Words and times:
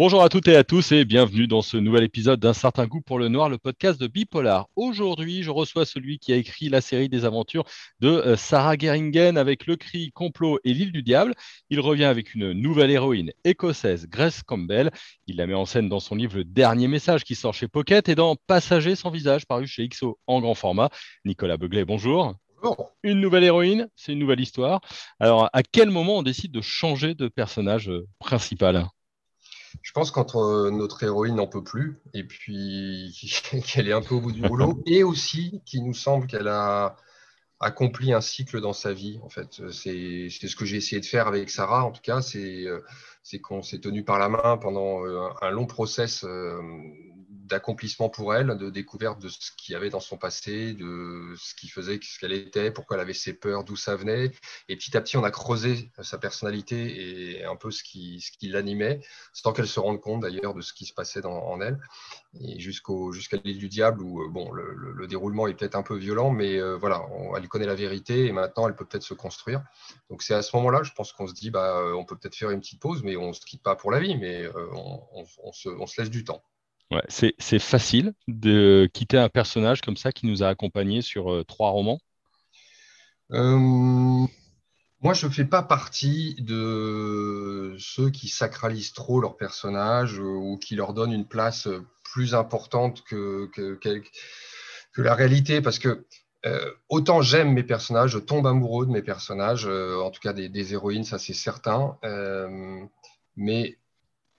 Bonjour 0.00 0.22
à 0.22 0.30
toutes 0.30 0.48
et 0.48 0.56
à 0.56 0.64
tous 0.64 0.92
et 0.92 1.04
bienvenue 1.04 1.46
dans 1.46 1.60
ce 1.60 1.76
nouvel 1.76 2.04
épisode 2.04 2.40
d'un 2.40 2.54
certain 2.54 2.86
goût 2.86 3.02
pour 3.02 3.18
le 3.18 3.28
noir, 3.28 3.50
le 3.50 3.58
podcast 3.58 4.00
de 4.00 4.06
Bipolar. 4.06 4.66
Aujourd'hui, 4.74 5.42
je 5.42 5.50
reçois 5.50 5.84
celui 5.84 6.18
qui 6.18 6.32
a 6.32 6.36
écrit 6.36 6.70
la 6.70 6.80
série 6.80 7.10
des 7.10 7.26
aventures 7.26 7.64
de 8.00 8.08
euh, 8.08 8.34
Sarah 8.34 8.78
Geringen 8.78 9.36
avec 9.36 9.66
Le 9.66 9.76
Cri, 9.76 10.10
Complot 10.12 10.58
et 10.64 10.72
l'île 10.72 10.90
du 10.90 11.02
diable. 11.02 11.34
Il 11.68 11.80
revient 11.80 12.06
avec 12.06 12.34
une 12.34 12.52
nouvelle 12.52 12.90
héroïne 12.90 13.30
écossaise, 13.44 14.06
Grace 14.08 14.42
Campbell. 14.42 14.90
Il 15.26 15.36
la 15.36 15.46
met 15.46 15.52
en 15.52 15.66
scène 15.66 15.90
dans 15.90 16.00
son 16.00 16.14
livre 16.14 16.38
Le 16.38 16.44
Dernier 16.44 16.88
Message 16.88 17.22
qui 17.22 17.34
sort 17.34 17.52
chez 17.52 17.68
Pocket 17.68 18.08
et 18.08 18.14
dans 18.14 18.36
Passager 18.46 18.96
sans 18.96 19.10
visage 19.10 19.44
paru 19.44 19.66
chez 19.66 19.86
XO 19.86 20.18
en 20.26 20.40
grand 20.40 20.54
format. 20.54 20.88
Nicolas 21.26 21.58
Beuglet, 21.58 21.84
bonjour. 21.84 22.36
Bonjour. 22.62 22.92
Une 23.02 23.20
nouvelle 23.20 23.44
héroïne, 23.44 23.86
c'est 23.96 24.14
une 24.14 24.18
nouvelle 24.18 24.40
histoire. 24.40 24.80
Alors, 25.18 25.50
à 25.52 25.62
quel 25.62 25.90
moment 25.90 26.16
on 26.16 26.22
décide 26.22 26.52
de 26.52 26.62
changer 26.62 27.14
de 27.14 27.28
personnage 27.28 27.90
euh, 27.90 28.06
principal? 28.18 28.86
Je 29.82 29.92
pense 29.92 30.10
qu'entre 30.10 30.70
notre 30.70 31.02
héroïne 31.02 31.36
n'en 31.36 31.46
peut 31.46 31.64
plus 31.64 32.00
et 32.14 32.24
puis 32.24 33.14
qu'elle 33.66 33.88
est 33.88 33.92
un 33.92 34.02
peu 34.02 34.14
au 34.14 34.20
bout 34.20 34.32
du 34.32 34.42
boulot 34.42 34.82
et 34.86 35.02
aussi 35.02 35.62
qu'il 35.64 35.84
nous 35.84 35.94
semble 35.94 36.26
qu'elle 36.26 36.48
a 36.48 36.96
accompli 37.60 38.12
un 38.12 38.22
cycle 38.22 38.60
dans 38.60 38.72
sa 38.72 38.92
vie. 38.92 39.20
En 39.22 39.28
fait, 39.28 39.70
c'est 39.70 40.30
ce 40.30 40.56
que 40.56 40.64
j'ai 40.64 40.78
essayé 40.78 41.00
de 41.00 41.06
faire 41.06 41.26
avec 41.26 41.50
Sarah. 41.50 41.84
En 41.84 41.92
tout 41.92 42.00
cas, 42.02 42.22
c'est 42.22 43.38
qu'on 43.42 43.62
s'est 43.62 43.80
tenu 43.80 44.02
par 44.02 44.18
la 44.18 44.28
main 44.28 44.56
pendant 44.56 45.04
euh, 45.04 45.28
un 45.42 45.50
long 45.50 45.66
process 45.66 46.24
euh, 46.24 46.60
d'accomplissement 47.50 48.08
pour 48.08 48.34
elle, 48.34 48.56
de 48.56 48.70
découverte 48.70 49.20
de 49.20 49.28
ce 49.28 49.50
qu'il 49.56 49.72
y 49.72 49.76
avait 49.76 49.90
dans 49.90 50.00
son 50.00 50.16
passé, 50.16 50.72
de 50.72 51.34
ce 51.36 51.54
qui 51.54 51.68
faisait, 51.68 51.98
ce 52.02 52.18
qu'elle 52.18 52.32
était, 52.32 52.70
pourquoi 52.70 52.96
elle 52.96 53.02
avait 53.02 53.12
ses 53.12 53.34
peurs, 53.34 53.64
d'où 53.64 53.76
ça 53.76 53.96
venait. 53.96 54.32
Et 54.68 54.76
petit 54.76 54.96
à 54.96 55.00
petit, 55.00 55.16
on 55.16 55.24
a 55.24 55.30
creusé 55.30 55.90
sa 56.00 56.18
personnalité 56.18 57.38
et 57.38 57.44
un 57.44 57.56
peu 57.56 57.70
ce 57.70 57.82
qui, 57.82 58.20
ce 58.20 58.32
qui 58.32 58.48
l'animait, 58.48 59.00
sans 59.32 59.52
qu'elle 59.52 59.68
se 59.68 59.80
rende 59.80 60.00
compte 60.00 60.22
d'ailleurs 60.22 60.54
de 60.54 60.60
ce 60.62 60.72
qui 60.72 60.86
se 60.86 60.94
passait 60.94 61.24
en 61.26 61.60
elle. 61.60 61.78
Et 62.38 62.60
jusqu'à 62.60 63.36
l'île 63.44 63.58
du 63.58 63.68
diable, 63.68 64.02
où 64.02 64.22
euh, 64.22 64.28
bon, 64.28 64.52
le, 64.52 65.06
déroulement 65.08 65.48
est 65.48 65.54
peut-être 65.54 65.74
un 65.74 65.82
peu 65.82 65.96
violent, 65.96 66.30
mais 66.30 66.60
euh, 66.60 66.76
voilà, 66.76 67.04
elle 67.36 67.48
connaît 67.48 67.66
la 67.66 67.74
vérité 67.74 68.26
et 68.26 68.32
maintenant 68.32 68.68
elle 68.68 68.76
peut 68.76 68.84
peut-être 68.84 69.02
se 69.02 69.14
construire. 69.14 69.64
Donc 70.10 70.22
c'est 70.22 70.34
à 70.34 70.42
ce 70.42 70.54
moment-là, 70.56 70.84
je 70.84 70.92
pense 70.92 71.12
qu'on 71.12 71.26
se 71.26 71.34
dit, 71.34 71.50
bah, 71.50 71.78
euh, 71.78 71.92
on 71.94 72.04
peut 72.04 72.16
peut-être 72.16 72.36
faire 72.36 72.50
une 72.50 72.60
petite 72.60 72.80
pause, 72.80 73.02
mais 73.02 73.16
on 73.16 73.28
ne 73.28 73.32
se 73.32 73.44
quitte 73.44 73.62
pas 73.62 73.74
pour 73.74 73.90
la 73.90 73.98
vie, 73.98 74.16
mais 74.16 74.48
on, 74.72 75.02
on 75.42 75.52
se 75.52 76.00
laisse 76.00 76.10
du 76.10 76.22
temps. 76.22 76.44
Ouais, 76.90 77.04
c'est 77.08 77.58
facile 77.60 78.14
de 78.26 78.90
quitter 78.92 79.16
un 79.16 79.28
personnage 79.28 79.80
comme 79.80 79.96
ça 79.96 80.10
qui 80.10 80.26
nous 80.26 80.42
a 80.42 80.48
accompagnés 80.48 81.02
sur 81.02 81.32
euh, 81.32 81.44
trois 81.44 81.70
romans. 81.70 82.00
Euh, 83.30 83.56
Moi, 83.56 85.14
je 85.14 85.26
ne 85.26 85.30
fais 85.30 85.44
pas 85.44 85.62
partie 85.62 86.34
de 86.40 87.76
ceux 87.78 88.10
qui 88.10 88.26
sacralisent 88.26 88.92
trop 88.92 89.20
leurs 89.20 89.36
personnages 89.36 90.18
euh, 90.18 90.24
ou 90.24 90.58
qui 90.58 90.74
leur 90.74 90.92
donnent 90.92 91.12
une 91.12 91.28
place 91.28 91.68
plus 92.02 92.34
importante 92.34 93.04
que, 93.04 93.48
que, 93.54 95.00
la 95.00 95.14
réalité, 95.14 95.60
parce 95.60 95.78
que 95.78 96.04
autant 96.88 97.22
j'aime 97.22 97.52
mes 97.52 97.62
personnages, 97.62 98.10
je 98.10 98.18
tombe 98.18 98.48
amoureux 98.48 98.84
de 98.84 98.90
mes 98.90 99.02
personnages, 99.02 99.66
en 99.66 100.10
tout 100.10 100.20
cas 100.20 100.32
des, 100.32 100.48
des 100.48 100.72
héroïnes, 100.72 101.04
ça 101.04 101.20
c'est 101.20 101.34
certain, 101.34 101.96
mais 103.36 103.78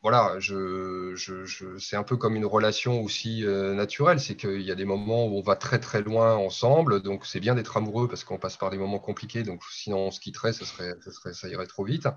voilà, 0.01 0.39
je, 0.39 1.13
je, 1.15 1.77
c'est 1.77 1.95
un 1.95 2.01
peu 2.01 2.17
comme 2.17 2.35
une 2.35 2.45
relation 2.45 3.03
aussi 3.03 3.45
euh, 3.45 3.75
naturelle. 3.75 4.19
C'est 4.19 4.35
qu'il 4.35 4.61
y 4.61 4.71
a 4.71 4.75
des 4.75 4.85
moments 4.85 5.27
où 5.27 5.37
on 5.37 5.41
va 5.41 5.55
très 5.55 5.79
très 5.79 6.01
loin 6.01 6.35
ensemble, 6.35 7.03
donc 7.03 7.27
c'est 7.27 7.39
bien 7.39 7.53
d'être 7.53 7.77
amoureux 7.77 8.07
parce 8.07 8.23
qu'on 8.23 8.39
passe 8.39 8.57
par 8.57 8.71
des 8.71 8.79
moments 8.79 8.97
compliqués. 8.97 9.43
Donc 9.43 9.61
sinon 9.71 10.07
on 10.07 10.11
se 10.11 10.19
quitterait, 10.19 10.53
ça 10.53 10.65
serait, 10.65 10.95
ça, 11.01 11.11
serait, 11.11 11.33
ça 11.33 11.47
irait 11.49 11.67
trop 11.67 11.83
vite. 11.83 12.07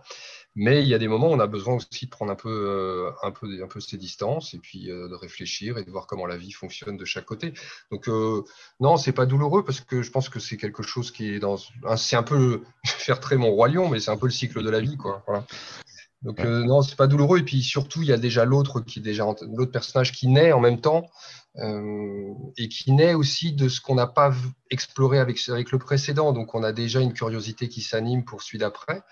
Mais 0.55 0.83
il 0.83 0.89
y 0.89 0.95
a 0.95 0.99
des 0.99 1.09
moments 1.09 1.29
où 1.29 1.35
on 1.35 1.41
a 1.41 1.47
besoin 1.47 1.75
aussi 1.75 2.07
de 2.07 2.11
prendre 2.11 2.33
un 2.33 2.37
peu, 2.37 2.49
euh, 2.49 3.11
un 3.23 3.33
peu, 3.33 3.63
un 3.63 3.67
peu 3.67 3.81
ses 3.81 3.99
distances 3.99 4.55
et 4.55 4.59
puis 4.59 4.91
euh, 4.91 5.09
de 5.09 5.15
réfléchir 5.15 5.77
et 5.77 5.85
de 5.85 5.91
voir 5.91 6.07
comment 6.07 6.27
la 6.27 6.39
vie 6.39 6.53
fonctionne 6.53 6.97
de 6.97 7.05
chaque 7.05 7.27
côté. 7.27 7.53
Donc 7.91 8.09
non, 8.81 8.97
c'est 8.97 9.13
pas 9.13 9.27
douloureux 9.27 9.63
parce 9.63 9.81
que 9.81 10.01
je 10.01 10.11
pense 10.11 10.31
que 10.31 10.41
c'est 10.41 10.57
quelque 10.57 10.83
chose 10.83 11.11
qui 11.11 11.35
est 11.35 11.39
dans, 11.39 11.59
c'est 11.97 12.17
un 12.17 12.23
peu, 12.23 12.63
je 12.83 12.93
faire 12.93 13.21
très 13.21 13.37
mon 13.37 13.51
roi 13.51 13.69
lion, 13.69 13.91
mais 13.91 14.01
c'est 14.01 14.11
un 14.11 14.17
peu 14.17 14.27
le 14.27 14.33
cycle 14.33 14.63
de 14.63 14.71
la 14.71 14.81
vie, 14.81 14.97
quoi. 14.97 15.23
Voilà. 15.27 15.45
Donc 16.25 16.41
euh, 16.41 16.65
non, 16.65 16.83
c'est 16.83 16.97
pas 16.97 17.07
douloureux. 17.07 17.39
Et 17.39 17.43
puis 17.43 17.63
surtout, 17.63 18.03
il 18.03 18.09
y 18.09 18.13
a 18.13 18.17
déjà 18.17 18.45
l'autre 18.45 18.81
qui 18.81 18.99
est 18.99 19.03
déjà 19.03 19.25
l'autre 19.25 19.73
personnage 19.73 20.13
qui 20.13 20.27
naît 20.27 20.53
en 20.53 20.61
même 20.61 20.81
temps 20.81 21.07
euh, 21.59 22.33
et 22.57 22.69
qui 22.69 22.93
naît 22.93 23.15
aussi 23.15 23.53
de 23.53 23.69
ce 23.69 23.81
qu'on 23.81 23.95
n'a 23.95 24.07
pas 24.07 24.33
exploré 24.71 25.19
avec, 25.19 25.39
avec 25.49 25.71
le 25.71 25.79
précédent. 25.79 26.33
Donc 26.33 26.55
on 26.55 26.63
a 26.63 26.73
déjà 26.73 27.01
une 27.01 27.13
curiosité 27.13 27.69
qui 27.69 27.83
s'anime 27.83 28.25
pour 28.25 28.43
celui 28.43 28.59
d'après. 28.59 29.03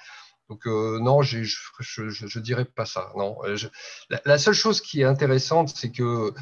Donc 0.48 0.66
euh, 0.66 0.98
non, 1.00 1.22
je, 1.22 1.42
je, 1.42 2.08
je, 2.08 2.38
dirais 2.38 2.64
pas 2.64 2.86
ça. 2.86 3.12
Non, 3.16 3.36
la, 4.10 4.20
la, 4.24 4.38
seule 4.38 4.54
chose 4.54 4.80
qui 4.80 5.02
est 5.02 5.04
intéressante, 5.04 5.68
c'est 5.68 5.92
que 5.92 6.32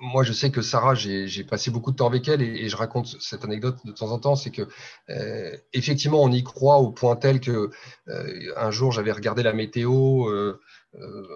moi, 0.00 0.22
je 0.22 0.32
sais 0.32 0.50
que 0.50 0.62
Sarah, 0.62 0.94
j'ai 0.94 1.44
passé 1.44 1.70
beaucoup 1.70 1.90
de 1.90 1.96
temps 1.96 2.06
avec 2.06 2.28
elle 2.28 2.40
et, 2.40 2.68
je 2.68 2.76
raconte 2.76 3.20
cette 3.20 3.44
anecdote 3.44 3.78
de 3.84 3.92
temps 3.92 4.12
en 4.12 4.18
temps. 4.18 4.36
C'est 4.36 4.50
que 4.50 4.68
euh, 5.10 5.56
effectivement, 5.72 6.22
on 6.22 6.30
y 6.30 6.44
croit 6.44 6.78
au 6.78 6.92
point 6.92 7.16
tel 7.16 7.40
que 7.40 7.70
euh, 8.08 8.52
un 8.56 8.70
jour, 8.70 8.92
j'avais 8.92 9.12
regardé 9.12 9.42
la 9.42 9.52
météo 9.52 10.28
euh, 10.28 10.60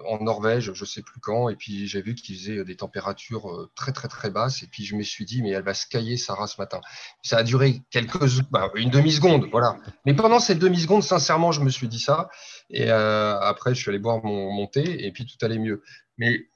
en 0.07 0.23
Norvège, 0.23 0.71
je 0.73 0.85
sais 0.85 1.01
plus 1.01 1.19
quand, 1.19 1.49
et 1.49 1.55
puis 1.55 1.87
j'ai 1.87 2.01
vu 2.01 2.13
qu'il 2.13 2.37
faisait 2.37 2.63
des 2.63 2.75
températures 2.75 3.69
très 3.75 3.91
très 3.91 4.07
très 4.07 4.29
basses. 4.29 4.63
Et 4.63 4.67
puis 4.67 4.85
je 4.85 4.95
me 4.95 5.03
suis 5.03 5.25
dit, 5.25 5.41
mais 5.41 5.49
elle 5.49 5.63
va 5.63 5.73
se 5.73 5.87
cailler 5.87 6.15
Sarah 6.15 6.47
ce 6.47 6.61
matin. 6.61 6.79
Ça 7.23 7.37
a 7.37 7.43
duré 7.43 7.81
quelques, 7.89 8.41
bah, 8.51 8.71
une 8.75 8.91
demi 8.91 9.11
seconde, 9.11 9.47
voilà. 9.51 9.77
Mais 10.05 10.13
pendant 10.13 10.39
cette 10.39 10.59
demi 10.59 10.79
seconde, 10.79 11.03
sincèrement, 11.03 11.51
je 11.51 11.61
me 11.61 11.69
suis 11.69 11.87
dit 11.87 11.99
ça. 11.99 12.29
Et 12.69 12.89
après, 12.89 13.75
je 13.75 13.81
suis 13.81 13.89
allé 13.89 13.99
boire 13.99 14.23
mon, 14.23 14.51
mon 14.53 14.67
thé 14.67 15.05
et 15.05 15.11
puis 15.11 15.25
tout 15.25 15.43
allait 15.43 15.59
mieux. 15.59 15.81
Mais 16.17 16.47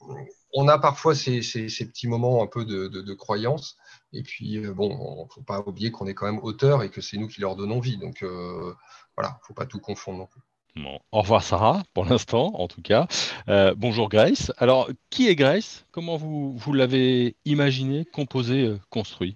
on 0.53 0.67
a 0.67 0.77
parfois 0.79 1.15
ces, 1.15 1.39
petits 1.39 2.07
moments 2.07 2.43
un 2.43 2.47
peu 2.47 2.65
de, 2.65 3.13
croyance. 3.13 3.77
Et 4.13 4.23
puis, 4.23 4.57
euh, 4.57 4.73
bon, 4.73 4.89
il 4.89 5.23
ne 5.23 5.29
faut 5.29 5.41
pas 5.41 5.61
oublier 5.65 5.91
qu'on 5.91 6.07
est 6.07 6.13
quand 6.13 6.25
même 6.25 6.43
auteur 6.43 6.83
et 6.83 6.89
que 6.89 7.01
c'est 7.01 7.17
nous 7.17 7.27
qui 7.27 7.39
leur 7.39 7.55
donnons 7.55 7.79
vie. 7.79 7.97
Donc, 7.97 8.23
euh, 8.23 8.73
voilà, 9.15 9.37
il 9.37 9.41
ne 9.41 9.45
faut 9.47 9.53
pas 9.53 9.65
tout 9.65 9.79
confondre 9.79 10.19
non 10.19 10.25
plus. 10.25 10.41
Bon. 10.75 10.99
Au 11.11 11.21
revoir 11.21 11.43
Sarah, 11.43 11.83
pour 11.93 12.05
l'instant 12.05 12.53
en 12.55 12.69
tout 12.69 12.81
cas. 12.81 13.05
Euh, 13.49 13.73
bonjour 13.75 14.07
Grace. 14.07 14.53
Alors, 14.57 14.89
qui 15.09 15.27
est 15.27 15.35
Grace? 15.35 15.85
Comment 15.91 16.15
vous, 16.15 16.57
vous 16.57 16.73
l'avez 16.73 17.35
imaginé, 17.43 18.05
composé, 18.05 18.73
construit? 18.89 19.35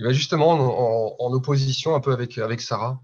Eh 0.00 0.02
ben, 0.02 0.12
justement, 0.12 0.50
en, 0.50 1.32
opposition 1.32 1.94
un 1.94 2.00
peu 2.00 2.12
avec, 2.12 2.38
avec 2.38 2.60
Sarah, 2.60 3.00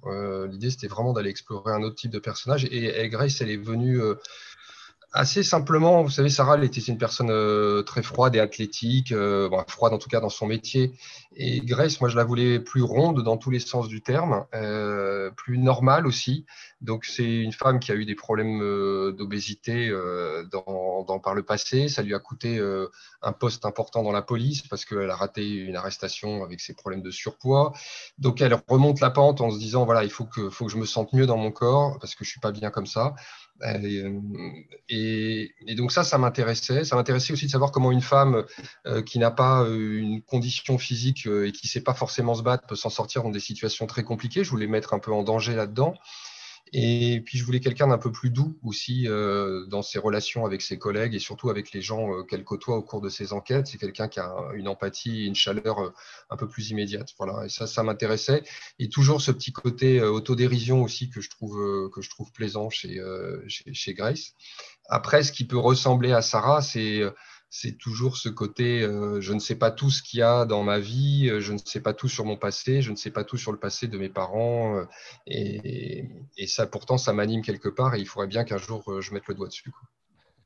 l'idée 0.51 0.71
c'était 0.71 0.89
vraiment 0.89 1.13
d'aller 1.13 1.31
explorer 1.31 1.73
un 1.73 1.83
autre 1.83 1.95
type 1.95 2.11
de 2.11 2.19
personnage. 2.19 2.65
Et, 2.65 3.09
Grace, 3.09 3.41
elle 3.41 3.51
est 3.51 3.57
venue 3.57 4.01
Assez 5.13 5.43
simplement, 5.43 6.05
vous 6.05 6.11
savez, 6.11 6.29
Sarah, 6.29 6.55
elle 6.55 6.63
était 6.63 6.81
une 6.81 6.97
personne 6.97 7.31
euh, 7.31 7.83
très 7.83 8.03
froide 8.03 8.37
et 8.37 8.41
athlétique, 8.41 9.11
euh, 9.11 9.51
froide 9.67 9.93
en 9.93 9.99
tout 9.99 10.09
cas 10.09 10.21
dans 10.21 10.29
son 10.29 10.47
métier. 10.47 10.93
Et 11.37 11.61
Grace, 11.61 12.01
moi, 12.01 12.11
je 12.11 12.17
la 12.17 12.25
voulais 12.25 12.59
plus 12.59 12.83
ronde 12.83 13.23
dans 13.23 13.37
tous 13.37 13.51
les 13.51 13.61
sens 13.61 13.87
du 13.87 14.03
terme, 14.03 14.47
euh, 14.53 15.31
plus 15.31 15.59
normale 15.59 16.07
aussi. 16.07 16.45
Donc, 16.81 17.05
c'est 17.05 17.25
une 17.25 17.53
femme 17.53 17.79
qui 17.79 17.93
a 17.93 17.95
eu 17.95 18.05
des 18.05 18.17
problèmes 18.17 18.59
d'obésité 19.17 19.91
dans, 20.51 21.05
dans, 21.07 21.19
par 21.21 21.35
le 21.35 21.43
passé. 21.45 21.89
Ça 21.89 22.03
lui 22.03 22.15
a 22.15 22.19
coûté 22.19 22.61
un 23.23 23.33
poste 23.33 23.65
important 23.65 24.03
dans 24.03 24.13
la 24.13 24.23
police 24.23 24.63
parce 24.63 24.85
qu'elle 24.85 25.11
a 25.11 25.15
raté 25.15 25.47
une 25.47 25.77
arrestation 25.77 26.43
avec 26.43 26.61
ses 26.61 26.75
problèmes 26.75 27.03
de 27.03 27.11
surpoids. 27.11 27.73
Donc, 28.19 28.41
elle 28.41 28.59
remonte 28.67 29.01
la 29.01 29.11
pente 29.11 29.41
en 29.41 29.51
se 29.51 29.59
disant, 29.59 29.85
voilà, 29.85 30.03
il 30.05 30.11
faut 30.11 30.25
que, 30.25 30.51
faut 30.51 30.67
que 30.67 30.73
je 30.73 30.79
me 30.79 30.87
sente 30.87 31.13
mieux 31.13 31.27
dans 31.27 31.37
mon 31.37 31.53
corps 31.53 31.99
parce 32.01 32.15
que 32.15 32.25
je 32.25 32.31
suis 32.31 32.41
pas 32.41 32.53
bien 32.53 32.71
comme 32.71 32.87
ça. 32.87 33.15
Euh, 33.63 34.21
et, 34.89 35.53
donc 35.77 35.93
ça, 35.93 36.05
ça 36.05 36.19
m'intéressait. 36.19 36.85
Ça 36.85 36.97
m'intéressait 36.97 37.33
aussi 37.33 37.47
de 37.47 37.51
savoir 37.51 37.73
comment 37.73 37.93
une 37.93 38.01
femme 38.01 38.45
euh, 38.87 39.03
qui 39.03 39.19
n'a 39.19 39.31
pas 39.31 39.63
euh, 39.63 39.99
une 39.99 40.23
condition 40.23 40.79
physique 40.79 41.20
et 41.27 41.53
qui 41.53 41.67
ne 41.67 41.71
sait 41.71 41.83
pas 41.83 41.95
forcément 41.95 42.35
se 42.35 42.43
battre 42.43 42.67
peut 42.67 42.77
s'en 42.77 42.91
sortir 42.91 43.23
dans 43.23 43.31
des 43.31 43.41
situations 43.41 43.87
très 43.87 44.03
compliquées. 44.03 44.45
Je 44.45 44.51
voulais 44.51 44.67
mettre 44.67 44.95
un 44.95 44.99
peu 44.99 45.13
en 45.13 45.23
danger 45.23 45.55
là-dedans. 45.55 45.95
Et 46.73 47.21
puis 47.25 47.37
je 47.37 47.45
voulais 47.45 47.59
quelqu'un 47.59 47.89
d'un 47.89 47.99
peu 47.99 48.13
plus 48.13 48.31
doux 48.31 48.57
aussi 48.63 49.09
euh, 49.09 49.67
dans 49.67 49.83
ses 49.83 49.99
relations 49.99 50.47
avec 50.47 50.63
ses 50.63 50.79
collègues 50.79 51.15
et 51.15 51.19
surtout 51.19 51.51
avec 51.51 51.73
les 51.73 51.83
gens 51.83 52.13
euh, 52.13 52.23
qu'elle 52.23 52.45
côtoie 52.45 52.77
au 52.77 52.83
cours 52.83 53.01
de 53.01 53.09
ses 53.09 53.33
enquêtes. 53.33 53.67
C'est 53.67 53.79
quelqu'un 53.79 54.07
qui 54.07 54.21
a 54.21 54.33
une 54.55 54.69
empathie 54.69 55.27
une 55.27 55.35
chaleur 55.35 55.81
euh, 55.81 55.93
un 56.31 56.37
peu 56.37 56.47
plus 56.47 56.71
immédiate. 56.71 57.09
Voilà, 57.19 57.45
et 57.45 57.49
ça, 57.49 57.67
ça 57.67 57.83
m'intéressait. 57.83 58.45
Et 58.79 58.89
toujours 58.89 59.21
ce 59.21 59.33
petit 59.33 59.53
côté 59.53 60.01
autodérision 60.01 60.83
aussi 60.83 61.11
que 61.11 61.21
je 61.21 61.29
trouve 61.29 61.91
que 61.93 62.01
je 62.01 62.11
trouve 62.11 62.31
plaisant 62.33 62.71
chez, 62.71 63.01
chez 63.49 63.95
Grace. 63.95 64.35
Après, 64.89 65.23
ce 65.23 65.33
qui 65.33 65.47
peut 65.47 65.59
ressembler 65.59 66.13
à 66.13 66.23
Sarah, 66.23 66.63
c'est 66.63 67.03
c'est 67.51 67.77
toujours 67.77 68.17
ce 68.17 68.29
côté 68.29 68.81
euh, 68.83 69.21
je 69.21 69.33
ne 69.33 69.41
sais 69.41 69.57
pas 69.57 69.73
tout 69.73 69.91
ce 69.91 70.05
qu'il 70.05 70.21
y 70.21 70.23
a 70.23 70.45
dans 70.45 70.63
ma 70.63 70.79
vie, 70.79 71.29
euh, 71.29 71.41
je 71.41 71.53
ne 71.53 71.59
sais 71.59 71.81
pas 71.81 71.93
tout 71.93 72.09
sur 72.09 72.25
mon 72.25 72.37
passé, 72.37 72.81
je 72.81 72.93
ne 72.93 72.97
sais 72.97 73.11
pas 73.11 73.25
tout 73.25 73.37
sur 73.37 73.51
le 73.51 73.59
passé 73.59 73.89
de 73.89 73.99
mes 73.99 74.09
parents. 74.09 74.77
Euh, 74.77 74.85
et, 75.27 76.47
ça, 76.47 76.69
pourtant, 76.69 76.97
ça 76.97 77.13
m'anime 77.13 77.43
quelque 77.43 77.69
part 77.69 77.97
et 77.97 78.01
il 78.01 78.07
faudrait 78.07 78.29
bien 78.29 78.45
qu'un 78.45 78.57
jour 78.57 79.01
je 79.01 79.13
mette 79.13 79.27
le 79.27 79.35
doigt 79.35 79.49
dessus. 79.49 79.73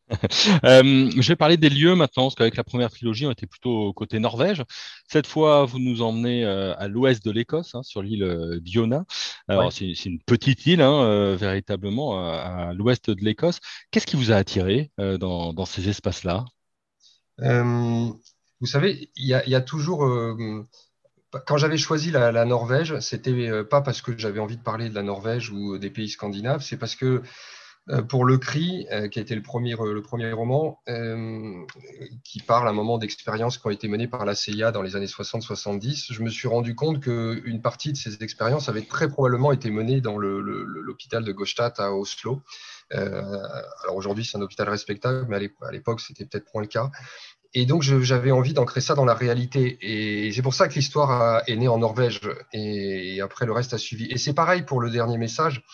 Je 0.63 1.29
vais 1.29 1.37
parler 1.37 1.57
des 1.57 1.71
lieux 1.71 1.95
maintenant, 1.95 2.25
parce 2.25 2.35
qu'avec 2.35 2.57
la 2.57 2.65
première 2.65 2.91
trilogie, 2.91 3.27
on 3.27 3.31
était 3.31 3.47
plutôt 3.47 3.91
côté 3.95 4.19
Norvège. 4.19 4.63
Cette 5.11 5.27
fois, 5.27 5.65
vous 5.65 5.79
nous 5.79 6.03
emmenez 6.03 6.45
à 6.45 6.89
l'ouest 6.89 7.25
de 7.25 7.31
l'Écosse, 7.31 7.75
hein, 7.75 7.83
sur 7.83 8.03
l'île 8.03 8.61
Diona. 8.61 9.05
Alors, 9.49 9.73
c'est 9.73 10.05
une 10.05 10.21
petite 10.21 10.67
île, 10.67 10.83
hein, 10.83 11.35
véritablement, 11.37 12.19
à, 12.19 12.75
l'ouest 12.75 13.09
de 13.11 13.25
l'Écosse. 13.25 13.61
Qu'est-ce 13.91 14.07
qui 14.07 14.17
vous 14.17 14.31
a 14.31 14.37
attiré 14.37 14.91
dans, 14.99 15.65
ces 15.65 15.89
espaces-là? 15.89 16.45
Vous 17.39 18.67
savez, 18.67 19.11
il 19.17 19.27
y, 19.27 19.55
a 19.55 19.61
toujours 19.61 20.07
quand 21.47 21.57
j'avais 21.57 21.77
choisi 21.77 22.11
la, 22.11 22.45
Norvège, 22.45 22.99
c'était 23.01 23.65
pas 23.65 23.81
parce 23.81 24.03
que 24.03 24.17
j'avais 24.17 24.41
envie 24.41 24.57
de 24.57 24.63
parler 24.63 24.89
de 24.89 24.95
la 24.95 25.03
Norvège 25.03 25.51
ou 25.51 25.79
des 25.79 25.91
pays 25.91 26.09
scandinaves, 26.09 26.63
c'est 26.63 26.77
parce 26.77 26.95
que 26.95 27.23
euh, 27.91 28.01
pour 28.01 28.25
Le 28.25 28.39
Cri, 28.39 28.87
euh, 28.93 29.09
qui 29.09 29.19
a 29.19 29.23
été 29.23 29.35
le 29.35 29.43
premier, 29.43 29.77
le 29.79 30.01
premier 30.01 30.33
roman, 30.33 30.81
euh, 30.89 31.67
qui 32.25 32.41
parle 32.41 32.67
à 32.67 32.71
un 32.71 32.75
moment 32.75 32.97
d'expériences 32.97 33.59
qui 33.59 33.67
ont 33.67 33.71
été 33.71 33.89
menées 33.89 34.09
par 34.09 34.25
la 34.25 34.35
CIA 34.35 34.73
dans 34.73 34.81
les 34.81 34.97
années 34.97 35.05
60-70, 35.05 36.11
je 36.11 36.23
me 36.23 36.31
suis 36.31 36.49
rendu 36.49 36.75
compte 36.75 37.01
qu'une 37.01 37.61
partie 37.61 37.93
de 37.93 37.99
ces 37.99 38.23
expériences 38.23 38.71
avait 38.71 38.87
très 38.87 39.09
probablement 39.09 39.53
été 39.53 39.71
menée 39.71 40.01
dans 40.01 40.17
l'hôpital 40.17 41.25
de 41.25 41.33
Gostad 41.33 41.75
à 41.77 41.93
Oslo. 41.93 42.41
Alors 42.91 43.97
aujourd'hui, 43.97 44.25
c'est 44.25 44.39
un 44.39 44.43
hôpital 44.43 44.69
respectable, 44.69 45.27
mais 45.29 45.51
à 45.63 45.73
l'époque, 45.73 46.01
c'était 46.01 46.25
peut-être 46.25 46.47
moins 46.55 46.63
le 46.63 46.69
cas. 46.69 46.91
Et 47.57 47.67
donc, 47.67 47.83
j'avais 47.83 48.33
envie 48.33 48.53
d'ancrer 48.53 48.81
ça 48.81 48.95
dans 48.95 49.05
la 49.05 49.15
réalité. 49.15 49.79
Et 49.81 50.33
c'est 50.33 50.43
pour 50.43 50.55
ça 50.55 50.67
que 50.69 50.75
l'histoire 50.75 51.43
est 51.47 51.57
née 51.57 51.69
en 51.69 51.79
Norvège. 51.79 52.21
Et 52.53 53.21
après, 53.21 53.47
le 53.47 53.53
reste 53.53 53.73
a 53.75 53.79
suivi. 53.79 54.07
Et 54.11 54.19
c'est 54.19 54.35
pareil 54.35 54.63
pour 54.63 54.81
le 54.81 54.91
dernier 54.91 55.19
message. 55.19 55.65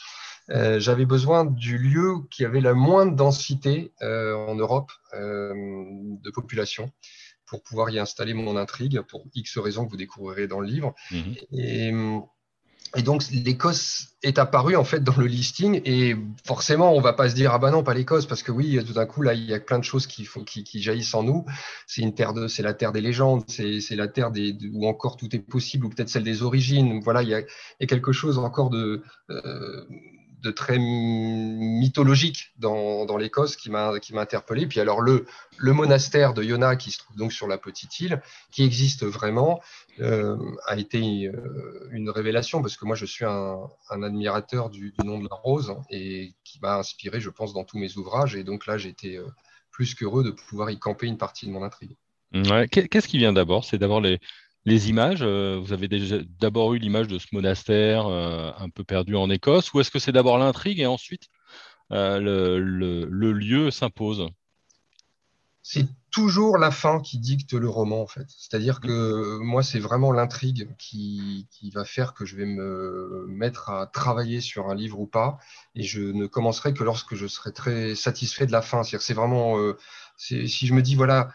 Euh, 0.51 0.81
j'avais 0.81 1.07
besoin 1.07 1.45
du 1.45 1.79
lieu 1.79 2.17
qui 2.31 2.45
avait 2.45 2.61
la 2.61 2.75
moindre 2.75 3.15
densité 3.15 3.93
euh, 4.03 4.35
en 4.35 4.55
Europe 4.57 4.91
euh, 5.15 5.55
de 5.55 6.31
population 6.31 6.91
pour 7.47 7.63
pouvoir 7.63 7.91
y 7.91 7.99
installer 7.99 8.35
mon 8.35 8.57
intrigue, 8.57 9.01
pour 9.03 9.27
X 9.35 9.59
raisons 9.59 9.85
que 9.85 9.91
vous 9.91 9.97
découvrirez 9.97 10.47
dans 10.47 10.61
le 10.61 10.67
livre. 10.67 10.95
Mhm. 11.11 11.35
Et, 11.53 11.93
et, 12.97 13.03
donc, 13.03 13.23
l'Écosse 13.31 14.09
est 14.23 14.39
apparue 14.39 14.75
en 14.75 14.85
fait 14.85 15.03
dans 15.03 15.17
le 15.17 15.27
listing, 15.27 15.81
et 15.85 16.17
forcément, 16.45 16.95
on 16.95 17.01
va 17.01 17.13
pas 17.13 17.29
se 17.29 17.35
dire 17.35 17.53
ah 17.55 17.59
bah 17.59 17.71
non, 17.71 17.85
pas 17.85 17.95
l'Écosse, 17.95 18.27
parce 18.27 18.43
que 18.43 18.51
oui, 18.51 18.79
tout 18.85 18.93
d'un 18.93 19.07
coup 19.07 19.23
là, 19.23 19.35
il 19.35 19.45
y 19.45 19.55
a 19.55 19.61
plein 19.61 19.79
de 19.79 19.85
choses 19.85 20.07
qui, 20.07 20.27
jaillissent 20.81 21.15
en 21.15 21.23
nous. 21.23 21.45
C'est 21.87 22.03
une 22.03 22.15
terre 22.15 22.35
de, 22.35 22.49
c'est 22.49 22.63
la 22.63 22.75
terre 22.75 22.93
des 22.93 23.01
légendes, 23.01 23.45
c'est, 23.47 23.81
c'est 23.81 23.97
la 23.97 24.09
terre 24.09 24.31
des, 24.31 24.57
où 24.73 24.89
encore 24.89 25.17
tout 25.17 25.35
est 25.35 25.39
possible, 25.39 25.87
ou 25.87 25.89
peut-être 25.89 26.09
celle 26.09 26.25
des 26.25 26.43
origines. 26.43 27.01
Voilà, 27.01 27.23
il 27.23 27.29
y 27.29 27.35
a, 27.35 27.41
il 27.41 27.47
y 27.81 27.85
a 27.85 27.87
quelque 27.87 28.13
chose 28.13 28.39
encore 28.39 28.71
de 28.71 29.03
euh, 29.31 29.85
de 30.43 30.51
très 30.51 30.79
mythologique 30.79 32.53
dans, 32.59 33.17
l'Écosse 33.17 33.57
qui 33.57 33.71
m'a 33.71 33.93
interpellé. 34.15 34.67
Puis 34.67 34.81
alors 34.81 35.01
le, 35.01 35.27
le 35.59 35.73
monastère 35.73 36.33
de 36.35 36.43
Yona 36.43 36.77
qui 36.77 36.91
se 36.91 36.99
trouve 36.99 37.17
donc 37.17 37.33
sur 37.33 37.47
la 37.47 37.59
petite 37.59 38.01
île, 38.01 38.23
qui 38.51 38.65
existe 38.65 39.05
vraiment, 39.05 39.61
euh, 40.01 40.37
a 40.67 40.77
été 40.79 41.27
euh, 41.27 41.89
une 41.91 42.11
révélation 42.11 42.63
parce 42.63 42.77
que 42.77 42.85
moi 42.87 42.97
je 42.97 43.05
suis 43.05 43.25
un, 43.25 43.69
admirateur 43.91 44.71
du, 44.71 44.95
nom 45.05 45.19
de 45.19 45.29
la 45.29 45.37
rose 45.37 45.75
et 45.91 46.35
qui 46.45 46.59
m'a 46.61 46.77
inspiré, 46.77 47.21
je 47.21 47.31
pense, 47.31 47.53
dans 47.53 47.65
tous 47.65 47.79
mes 47.79 47.97
ouvrages. 47.97 48.35
Et 48.35 48.45
donc 48.45 48.67
là, 48.67 48.79
j'étais 48.79 49.17
euh, 49.17 49.27
plus 49.71 49.95
qu'heureux 49.95 50.25
de 50.25 50.31
pouvoir 50.31 50.71
y 50.71 50.79
camper 50.79 51.07
une 51.07 51.19
partie 51.19 51.47
de 51.47 51.53
mon 51.53 51.63
intrigue. 51.63 51.97
Qu'est-ce 52.71 53.09
qui 53.09 53.19
vient 53.19 53.33
d'abord? 53.33 53.65
C'est 53.65 53.79
d'abord 53.79 54.01
les, 54.01 54.21
les 54.65 54.91
images, 54.91 55.21
euh, 55.23 55.59
vous 55.63 55.73
avez 55.73 55.89
d'abord 56.39 56.75
eu 56.75 56.79
l'image 56.79 57.09
de 57.09 57.19
ce 57.19 57.27
monastère 57.33 58.07
euh, 58.07 58.53
un 58.59 58.69
peu 58.69 58.85
perdu 58.85 59.17
en 59.17 59.31
Écosse, 59.31 59.73
ou 59.73 59.81
est-ce 59.81 59.91
que 59.91 59.99
c'est 59.99 60.13
d'abord 60.13 60.39
l'intrigue 60.39 60.81
et 60.81 60.87
ensuite 60.87 61.29
euh, 61.93 62.21
le, 62.21 63.33
lieu 63.33 63.71
s'impose? 63.71 64.29
C'est 65.63 65.87
toujours 66.11 66.59
la 66.59 66.71
fin 66.71 67.01
qui 67.01 67.19
dicte 67.19 67.53
le 67.53 67.69
roman, 67.69 68.03
en 68.03 68.07
fait. 68.07 68.27
C'est-à-dire 68.29 68.81
que 68.81 69.39
moi, 69.39 69.63
c'est 69.63 69.79
vraiment 69.79 70.11
l'intrigue 70.11 70.69
qui, 70.79 71.47
va 71.75 71.85
faire 71.85 72.15
que 72.15 72.25
je 72.25 72.37
vais 72.37 72.47
me 72.47 73.27
mettre 73.29 73.71
à 73.71 73.87
travailler 73.87 74.41
sur 74.41 74.69
un 74.69 74.75
livre 74.75 74.99
ou 74.99 75.07
pas, 75.07 75.39
et 75.75 75.83
je 75.83 76.01
ne 76.01 76.27
commencerai 76.27 76.75
que 76.75 76.83
lorsque 76.83 77.15
je 77.15 77.27
serai 77.27 77.53
très 77.53 77.95
satisfait 77.95 78.47
de 78.47 78.53
la 78.53 78.63
fin. 78.63 78.83
C'est 78.83 79.15
vraiment, 79.15 79.57
si 80.17 80.67
je 80.67 80.75
me 80.75 80.83
dis, 80.83 80.97
voilà, 80.97 81.31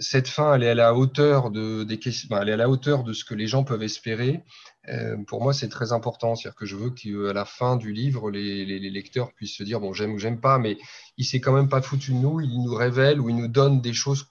cette 0.00 0.28
fin, 0.28 0.54
elle 0.54 0.64
est 0.64 0.70
à 0.70 0.74
la 0.74 0.94
hauteur 0.94 1.50
de, 1.50 1.86
ce 1.86 3.24
que 3.24 3.34
les 3.34 3.46
gens 3.46 3.62
peuvent 3.62 3.82
espérer. 3.82 4.42
Euh, 4.88 5.16
pour 5.26 5.42
moi, 5.42 5.52
c'est 5.52 5.68
très 5.68 5.92
important. 5.92 6.34
C'est-à-dire 6.34 6.56
que 6.56 6.66
je 6.66 6.76
veux 6.76 6.90
qu'à 6.90 7.32
la 7.32 7.44
fin 7.44 7.76
du 7.76 7.92
livre, 7.92 8.30
les, 8.30 8.64
lecteurs 8.90 9.32
puissent 9.32 9.56
se 9.56 9.62
dire 9.62 9.80
bon, 9.80 9.92
j'aime 9.92 10.12
ou 10.12 10.18
j'aime 10.18 10.40
pas, 10.40 10.58
mais 10.58 10.76
il 11.16 11.24
s'est 11.24 11.40
quand 11.40 11.52
même 11.52 11.68
pas 11.68 11.82
foutu 11.82 12.12
de 12.12 12.16
nous. 12.16 12.40
Il 12.40 12.62
nous 12.62 12.74
révèle 12.74 13.20
ou 13.20 13.28
il 13.28 13.36
nous 13.36 13.48
donne 13.48 13.80
des 13.80 13.92
choses 13.92 14.26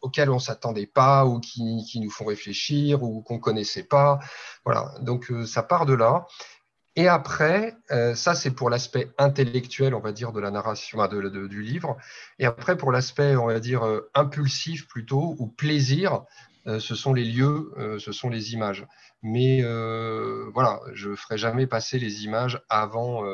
auxquelles 0.00 0.30
on 0.30 0.38
s'attendait 0.38 0.86
pas 0.86 1.26
ou 1.26 1.40
qui, 1.40 1.84
nous 1.96 2.10
font 2.10 2.24
réfléchir 2.24 3.02
ou 3.02 3.20
qu'on 3.22 3.38
connaissait 3.38 3.84
pas. 3.84 4.18
Voilà. 4.64 4.94
Donc 5.02 5.30
euh, 5.30 5.44
ça 5.44 5.62
part 5.62 5.84
de 5.84 5.92
là. 5.92 6.26
Et 6.96 7.06
après, 7.06 7.76
euh, 7.92 8.14
ça 8.14 8.34
c'est 8.34 8.50
pour 8.50 8.68
l'aspect 8.68 9.10
intellectuel, 9.16 9.94
on 9.94 10.00
va 10.00 10.12
dire, 10.12 10.32
de 10.32 10.40
la 10.40 10.50
narration 10.50 11.06
du 11.06 11.62
livre. 11.62 11.96
Et 12.38 12.46
après, 12.46 12.76
pour 12.76 12.90
l'aspect, 12.90 13.36
on 13.36 13.46
va 13.46 13.60
dire, 13.60 13.86
euh, 13.86 14.10
impulsif 14.14 14.88
plutôt, 14.88 15.36
ou 15.38 15.46
plaisir, 15.46 16.24
euh, 16.66 16.80
ce 16.80 16.94
sont 16.94 17.14
les 17.14 17.24
lieux, 17.24 17.72
ce 17.98 18.12
sont 18.12 18.28
les 18.28 18.52
images. 18.52 18.86
Mais 19.22 19.62
voilà, 20.52 20.80
je 20.92 21.10
ne 21.10 21.16
ferai 21.16 21.38
jamais 21.38 21.66
passer 21.66 21.98
les 21.98 22.24
images 22.24 22.60
avant, 22.68 23.24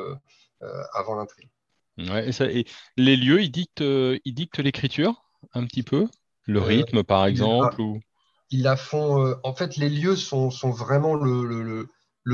avant 0.93 1.15
l'intrigue. 1.15 1.49
et, 1.97 2.65
les 2.95 3.17
lieux, 3.17 3.41
ils 3.41 3.51
dictent, 3.51 3.81
ils 3.81 4.33
dictent 4.33 4.59
l'écriture 4.59 5.25
un 5.53 5.65
petit 5.65 5.83
peu? 5.83 6.07
Le 6.45 6.61
rythme, 6.61 7.03
par 7.03 7.25
exemple 7.25 7.81
ou... 7.81 7.99
Ils 8.49 8.63
la 8.63 8.77
font. 8.77 9.35
en 9.43 9.53
fait, 9.53 9.75
les 9.75 9.89
lieux 9.89 10.15
sont, 10.15 10.51
sont 10.51 10.69
vraiment 10.69 11.15
le 11.15 11.43
le 11.43 11.89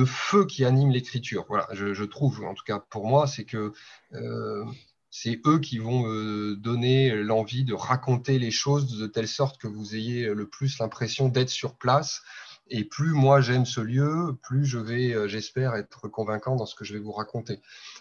feu 0.06 0.46
qui 0.46 0.66
anime 0.66 0.92
l'écriture. 0.92 1.46
Voilà, 1.48 1.68
je, 1.72 2.04
trouve, 2.04 2.44
en 2.44 2.54
tout 2.54 2.64
cas 2.66 2.80
pour 2.80 3.06
moi, 3.06 3.28
c'est 3.28 3.46
que 3.46 3.74
euh, 4.14 4.66
c'est 5.10 5.40
eux 5.46 5.60
qui 5.60 5.78
vont 5.78 6.08
me 6.08 6.56
donner 6.56 7.16
l'envie 7.16 7.64
de 7.64 7.74
raconter 7.74 8.40
les 8.40 8.52
choses 8.52 8.98
de 8.98 9.08
telle 9.08 9.28
sorte 9.28 9.60
que 9.60 9.68
vous 9.68 9.96
ayez 9.96 10.34
le 10.34 10.48
plus 10.48 10.80
l'impression 10.80 11.30
d'être 11.30 11.50
sur 11.50 11.76
place. 11.76 12.22
Et 12.70 12.86
plus 12.86 13.12
moi 13.12 13.42
j'aime 13.42 13.66
ce 13.66 13.82
lieu, 13.82 14.38
plus 14.42 14.66
je 14.66 14.80
vais, 14.80 15.14
euh, 15.14 15.28
j'espère, 15.28 15.76
être 15.76 16.08
convaincant 16.08 16.56
dans 16.56 16.66
ce 16.66 16.76
que 16.76 16.86
je 16.86 16.94
vais 16.94 17.00
vous 17.00 17.12
raconter. 17.12 17.60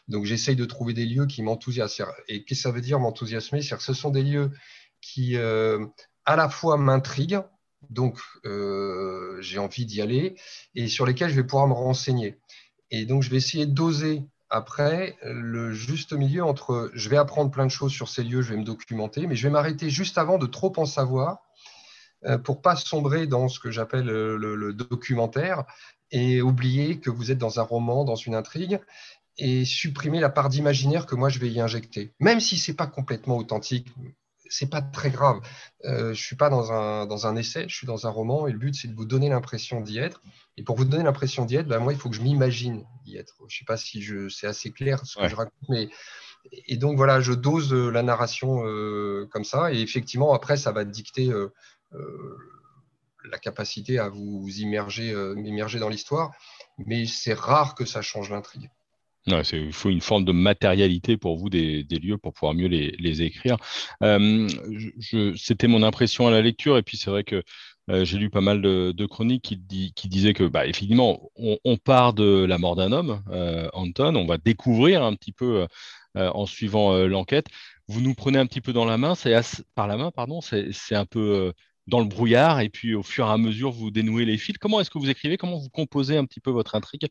Donc 0.09 0.25
j'essaye 0.25 0.56
de 0.56 0.65
trouver 0.65 0.94
des 0.94 1.05
lieux 1.05 1.27
qui 1.27 1.43
m'enthousiasment. 1.43 2.06
Et 2.29 2.44
qu'est-ce 2.44 2.61
que 2.61 2.69
ça 2.69 2.71
veut 2.71 2.81
dire 2.81 3.00
m'enthousiasmer? 3.00 3.61
Que 3.61 3.83
ce 3.83 3.93
sont 3.93 4.11
des 4.11 4.23
lieux 4.23 4.50
qui 5.00 5.37
euh, 5.37 5.85
à 6.25 6.37
la 6.37 6.49
fois 6.49 6.79
m'intriguent, 6.79 7.43
donc 7.91 8.19
euh, 8.47 9.02
j'ai 9.43 9.58
envie 9.58 9.84
d'y 9.84 10.01
aller, 10.01 10.37
et 10.75 10.89
sur 10.89 11.06
lesquels 11.06 11.31
je 11.31 11.37
vais 11.37 11.46
pouvoir 11.46 11.69
me 11.69 11.75
renseigner. 11.75 12.39
Et 12.91 13.05
donc 13.05 13.22
je 13.22 13.31
vais 13.31 13.37
essayer 13.37 13.67
d'oser 13.67 14.22
après 14.51 15.17
le 15.22 15.72
juste 15.72 16.13
milieu 16.13 16.44
entre 16.44 16.91
je 16.94 17.08
vais 17.08 17.17
apprendre 17.17 17.51
plein 17.51 17.65
de 17.65 17.70
choses 17.70 17.93
sur 17.93 18.08
ces 18.08 18.22
lieux, 18.22 18.43
je 18.43 18.53
vais 18.53 18.58
me 18.58 18.65
documenter, 18.65 19.27
mais 19.27 19.34
je 19.34 19.49
vais 19.49 19.53
m'arrêter 19.53 19.89
juste 19.89 20.19
avant 20.19 20.39
de 20.39 20.46
trop 20.46 20.72
en 20.77 20.84
savoir 20.84 21.39
euh, 22.25 22.39
pour 22.39 22.63
pas 22.63 22.77
sombrer 22.77 23.27
dans 23.27 23.49
ce 23.49 23.58
que 23.58 23.70
j'appelle 23.70 24.05
le, 24.05 24.72
documentaire 24.72 25.65
et 26.11 26.43
oublier 26.43 27.01
que 27.01 27.11
vous 27.11 27.32
êtes 27.32 27.39
dans 27.39 27.58
un 27.58 27.63
roman, 27.63 28.05
dans 28.05 28.15
une 28.15 28.34
intrigue 28.34 28.79
et 29.39 29.65
supprimer 29.65 30.20
la 30.20 30.29
part 30.29 30.51
d'imaginaire 30.51 31.06
que 31.06 31.15
moi 31.15 31.31
je 31.31 31.39
vais 31.39 31.49
y 31.49 31.58
injecter. 31.58 32.13
Même 32.20 32.39
si 32.39 32.58
c'est 32.58 32.75
pas 32.75 32.87
complètement 32.87 33.39
authentique, 33.39 33.89
c'est 34.53 34.69
pas 34.69 34.82
très 34.82 35.11
grave. 35.11 35.41
Euh, 35.85 36.13
je 36.13 36.23
suis 36.23 36.37
pas 36.37 36.51
dans 36.51 36.73
un, 36.73 37.06
dans 37.06 37.27
un 37.27 37.37
essai, 37.37 37.65
je 37.69 37.75
suis 37.75 37.87
dans 37.87 38.06
un 38.06 38.11
roman 38.11 38.47
et 38.47 38.53
le 38.53 38.59
but 38.59 38.75
c'est 38.75 38.89
de 38.89 38.94
vous 38.94 39.06
donner 39.06 39.31
l'impression 39.31 39.81
d'y 39.81 39.99
être. 39.99 40.21
Et 40.59 40.63
pour 40.63 40.77
vous 40.77 40.85
donner 40.85 41.05
l'impression 41.05 41.47
d'y 41.47 41.56
être, 41.56 41.67
ben, 41.67 41.79
moi 41.79 41.93
il 41.93 41.99
faut 41.99 42.11
que 42.11 42.17
je 42.17 42.21
m'imagine 42.21 42.85
y 43.06 43.17
être. 43.17 43.37
Je 43.49 43.59
sais 43.59 43.65
pas 43.65 43.79
si 43.79 44.03
je, 44.03 44.29
c'est 44.29 44.47
assez 44.47 44.71
clair 44.71 45.05
ce 45.06 45.19
que 45.19 45.29
je 45.29 45.35
raconte, 45.35 45.69
mais 45.71 45.89
et 46.67 46.77
donc 46.77 46.97
voilà, 46.97 47.21
je 47.21 47.32
dose 47.32 47.73
euh, 47.73 47.91
la 47.91 48.03
narration 48.03 48.67
euh, 48.67 49.27
comme 49.31 49.44
ça 49.44 49.73
et 49.73 49.81
effectivement 49.81 50.35
après 50.35 50.56
ça 50.56 50.73
va 50.73 50.85
dicter 50.85 51.31
euh, 51.31 51.53
la 53.25 53.39
capacité 53.39 53.99
à 53.99 54.09
vous 54.09 54.47
immerger, 54.59 55.11
immerger 55.37 55.79
dans 55.79 55.89
l'histoire, 55.89 56.32
mais 56.79 57.06
c'est 57.06 57.35
rare 57.35 57.75
que 57.75 57.85
ça 57.85 58.03
change 58.03 58.31
l'intrigue 58.31 58.71
il 59.26 59.72
faut 59.72 59.91
une 59.91 60.00
forme 60.00 60.24
de 60.24 60.32
matérialité 60.32 61.17
pour 61.17 61.36
vous 61.36 61.48
des, 61.48 61.84
lieux 61.84 62.19
pour 62.19 62.32
pouvoir 62.32 62.55
mieux 62.55 62.69
les, 62.69 63.22
écrire. 63.22 63.56
Euh, 64.02 64.48
c'était 65.36 65.69
mon 65.69 65.82
impression 65.82 66.26
à 66.26 66.31
la 66.31 66.41
lecture, 66.41 66.76
et 66.76 66.82
puis 66.82 66.96
c'est 66.96 67.10
vrai 67.10 67.24
que 67.24 67.43
euh, 67.91 68.05
j'ai 68.05 68.19
lu 68.19 68.31
pas 68.31 68.41
mal 68.41 68.62
de, 68.62 69.06
chroniques 69.06 69.43
qui, 69.43 69.93
qui, 69.94 70.08
disaient 70.08 70.34
que, 70.34 70.44
bah, 70.44 70.67
effectivement, 70.67 71.31
on, 71.36 71.76
part 71.76 72.14
de 72.14 72.44
la 72.44 72.58
mort 72.58 72.76
d'un 72.76 72.93
homme, 72.93 73.22
euh, 73.31 73.69
Anton, 73.72 74.14
on 74.17 74.26
va 74.26 74.38
découvrir 74.38 75.02
un 75.02 75.14
petit 75.14 75.32
peu 75.32 75.67
en 76.14 76.44
suivant 76.46 76.96
l'enquête. 77.06 77.46
Vous 77.88 78.00
nous 78.00 78.14
prenez 78.14 78.38
un 78.38 78.46
petit 78.46 78.60
peu 78.60 78.72
dans 78.72 78.84
la 78.84 78.98
main, 78.98 79.14
c'est 79.14 79.34
par 79.74 79.86
la 79.86 79.96
main, 79.96 80.10
pardon, 80.10 80.41
c'est 80.41 80.94
un 80.94 81.06
peu 81.06 81.52
dans 81.86 82.01
le 82.01 82.06
brouillard 82.06 82.60
et 82.60 82.69
puis 82.69 82.94
au 82.94 83.03
fur 83.03 83.27
et 83.27 83.31
à 83.31 83.39
mesure 83.39 83.70
vous 83.70 83.91
dénouez 83.91 84.24
les 84.24 84.39
fils. 84.39 84.58
Comment 84.58 84.81
est-ce 84.81 84.91
que 84.91 84.98
vous 84.98 85.10
écrivez? 85.10 85.36
Comment 85.36 85.58
vous 85.58 85.69
composez 85.69 86.17
un 86.17 86.24
petit 86.24 86.41
peu 86.41 86.51
votre 86.51 86.74
intrigue 86.74 87.08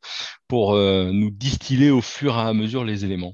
pour 0.48 0.74
euh, 0.74 1.12
nous 1.12 1.32
distiller 1.32 1.92
au 1.92 2.02
fur 2.02 2.36
et 2.36 2.42
à 2.42 2.54
mesure 2.54 2.84
les 2.84 3.06
éléments? 3.06 3.34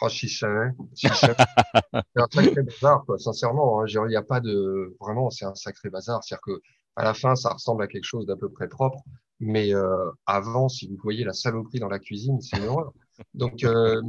Oh, 0.00 0.08
si 0.08 0.28
je 0.28 0.38
savais. 0.38 0.70
c'est 0.94 1.08
un 1.08 2.26
sacré 2.30 2.62
bazar, 2.62 3.04
quoi, 3.04 3.18
sincèrement. 3.18 3.82
Hein. 3.82 3.86
il 3.88 4.08
n'y 4.08 4.16
a 4.16 4.22
pas 4.22 4.40
de. 4.40 4.96
Vraiment, 5.00 5.28
c'est 5.30 5.44
un 5.44 5.56
sacré 5.56 5.90
bazar. 5.90 6.22
C'est-à-dire 6.22 6.42
que 6.42 6.62
à 6.94 7.04
la 7.04 7.14
fin, 7.14 7.34
ça 7.34 7.50
ressemble 7.50 7.82
à 7.82 7.88
quelque 7.88 8.04
chose 8.04 8.26
d'à 8.26 8.36
peu 8.36 8.48
près 8.48 8.68
propre. 8.68 8.98
Mais 9.40 9.74
euh, 9.74 10.10
avant, 10.26 10.68
si 10.68 10.88
vous 10.88 10.96
voyez 11.02 11.24
la 11.24 11.32
saloperie 11.32 11.78
dans 11.78 11.88
la 11.88 11.98
cuisine, 11.98 12.40
c'est 12.40 12.58
une 12.58 12.66
horreur. 12.66 12.92
Donc, 13.34 13.64
euh, 13.64 14.00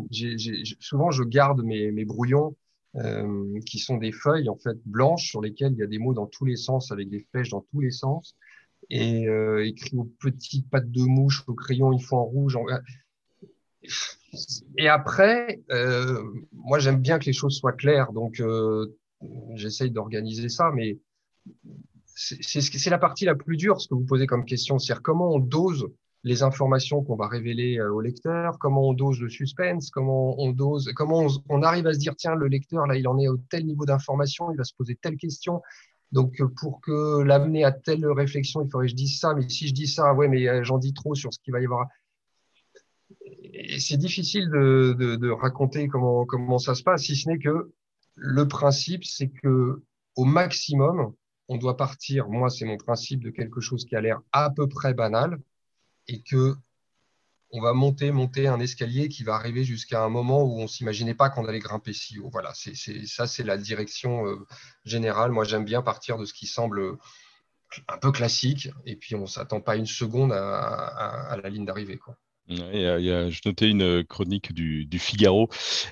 souvent, 0.80 1.12
je 1.12 1.24
garde 1.24 1.62
mes, 1.64 1.92
mes 1.92 2.06
brouillons 2.06 2.56
euh, 2.96 3.60
qui 3.68 3.78
sont 3.78 3.98
des 3.98 4.12
feuilles 4.12 4.50
en 4.50 4.56
fait 4.56 4.78
blanches 4.86 5.30
sur 5.30 5.42
lesquelles 5.42 5.74
il 5.74 5.78
y 5.78 5.84
a 5.84 5.88
des 5.88 6.00
mots 6.00 6.16
dans 6.16 6.26
tous 6.26 6.46
les 6.46 6.56
sens 6.56 6.92
avec 6.92 7.08
des 7.08 7.20
flèches 7.20 7.50
dans 7.50 7.62
tous 7.72 7.82
les 7.82 7.92
sens 7.92 8.36
et 8.90 9.28
euh, 9.28 9.64
écrit 9.64 9.96
aux 9.96 10.12
petites 10.20 10.68
pattes 10.72 10.90
de 10.90 11.04
mouche 11.04 11.44
au 11.48 11.54
crayon 11.54 11.94
il 11.94 12.04
faut 12.04 12.18
en 12.18 12.24
rouge. 12.24 12.58
Et 14.78 14.88
après, 14.88 15.62
euh, 15.70 16.24
moi 16.52 16.80
j'aime 16.80 17.00
bien 17.00 17.20
que 17.20 17.26
les 17.26 17.34
choses 17.34 17.56
soient 17.56 17.74
claires, 17.74 18.12
donc 18.12 18.42
j'essaye 19.54 19.92
d'organiser 19.92 20.50
ça, 20.50 20.72
mais 20.74 20.98
c'est 22.16 22.90
la 22.90 22.98
partie 22.98 23.26
la 23.26 23.36
plus 23.36 23.56
dure, 23.56 23.80
ce 23.82 23.88
que 23.88 23.94
vous 23.94 24.06
posez 24.06 24.26
comme 24.26 24.46
question, 24.46 24.80
c'est-à-dire 24.80 25.04
comment 25.04 25.32
on 25.32 25.40
dose 25.40 25.88
les 26.24 26.44
informations 26.44 27.04
qu'on 27.04 27.16
va 27.16 27.28
révéler 27.28 27.78
euh, 27.80 27.94
au 27.94 28.02
lecteur, 28.02 28.60
comment 28.60 28.90
on 28.90 28.94
dose 28.94 29.22
le 29.22 29.30
suspense, 29.30 29.90
comment 29.90 30.40
on 30.40 30.52
dose, 30.52 30.92
comment 30.96 31.28
on, 31.48 31.62
arrive 31.64 31.88
à 31.88 31.94
se 31.94 32.00
dire 32.00 32.16
tiens 32.16 32.36
le 32.36 32.48
lecteur 32.48 32.86
là 32.88 32.98
il 32.98 33.08
en 33.08 33.18
est 33.18 33.28
au 33.28 33.38
tel 33.38 33.66
niveau 33.66 33.86
d'information, 33.86 34.52
il 34.52 34.58
va 34.58 34.64
se 34.64 34.74
poser 34.74 34.96
telle 34.96 35.18
question. 35.18 35.62
Donc 36.12 36.42
euh, 36.42 36.48
pour 36.60 36.82
que 36.82 37.22
l'amener 37.22 37.64
à 37.64 37.72
telle 37.72 38.06
réflexion, 38.08 38.62
il 38.64 38.70
faudrait 38.70 38.88
que 38.88 38.92
je 38.92 38.96
dise 38.96 39.20
ça, 39.20 39.34
mais 39.34 39.48
si 39.48 39.68
je 39.68 39.74
dis 39.74 39.88
ça, 39.88 40.14
ouais 40.14 40.28
mais 40.28 40.48
euh, 40.48 40.64
j'en 40.64 40.78
dis 40.78 40.94
trop 40.94 41.16
sur 41.16 41.34
ce 41.34 41.40
qu'il 41.40 41.54
va 41.54 41.62
y 41.62 41.66
avoir. 41.66 41.88
C'est 43.80 43.98
difficile 43.98 44.50
de, 44.50 45.32
raconter 45.32 45.88
comment 45.88 46.26
comment 46.26 46.60
ça 46.60 46.76
se 46.76 46.84
passe, 46.84 47.04
si 47.04 47.16
ce 47.16 47.30
n'est 47.30 47.40
que 47.40 47.72
le 48.16 48.48
principe 48.48 49.06
c'est 49.06 49.30
que 49.30 49.82
au 50.16 50.26
maximum 50.26 51.14
on 51.48 51.58
doit 51.58 51.78
partir. 51.78 52.28
Moi 52.28 52.50
c'est 52.50 52.66
mon 52.66 52.78
principe 52.78 53.24
de 53.24 53.30
quelque 53.30 53.62
chose 53.62 53.86
qui 53.86 53.96
a 53.96 54.02
l'air 54.02 54.20
à 54.34 54.50
peu 54.50 54.68
près 54.68 54.94
banal 54.94 55.40
et 56.10 56.22
que 56.22 56.56
on 57.52 57.62
va 57.62 57.74
monter, 57.74 58.12
monter 58.12 58.48
un 58.48 58.60
escalier 58.60 59.10
qui 59.10 59.24
va 59.24 59.36
arriver 59.36 59.64
jusqu'à 59.64 60.04
un 60.04 60.10
moment 60.10 60.44
où 60.44 60.60
on 60.60 60.68
s'imaginait 60.68 61.16
pas 61.16 61.30
qu'on 61.30 61.46
allait 61.46 61.60
grimper 61.60 61.94
si 61.94 62.20
haut. 62.20 62.30
Voilà, 62.32 62.54
ça, 62.54 63.28
c'est 63.28 63.44
la 63.44 63.58
direction 63.58 64.28
euh, 64.28 64.46
générale. 64.86 65.32
Moi, 65.32 65.46
j'aime 65.46 65.66
bien 65.66 65.82
partir 65.82 66.18
de 66.18 66.26
ce 66.26 66.34
qui 66.34 66.46
semble 66.46 66.98
un 67.88 67.98
peu 67.98 68.12
classique, 68.12 68.70
et 68.86 68.96
puis 68.96 69.16
on 69.16 69.26
s'attend 69.26 69.62
pas 69.62 69.76
une 69.76 69.88
seconde 69.88 70.32
à, 70.32 71.38
la 71.42 71.50
ligne 71.50 71.66
d'arrivée. 71.66 72.00
je 72.48 73.40
notais 73.48 73.70
une 73.70 74.04
chronique 74.04 74.54
du, 74.54 75.00
Figaro 75.00 75.50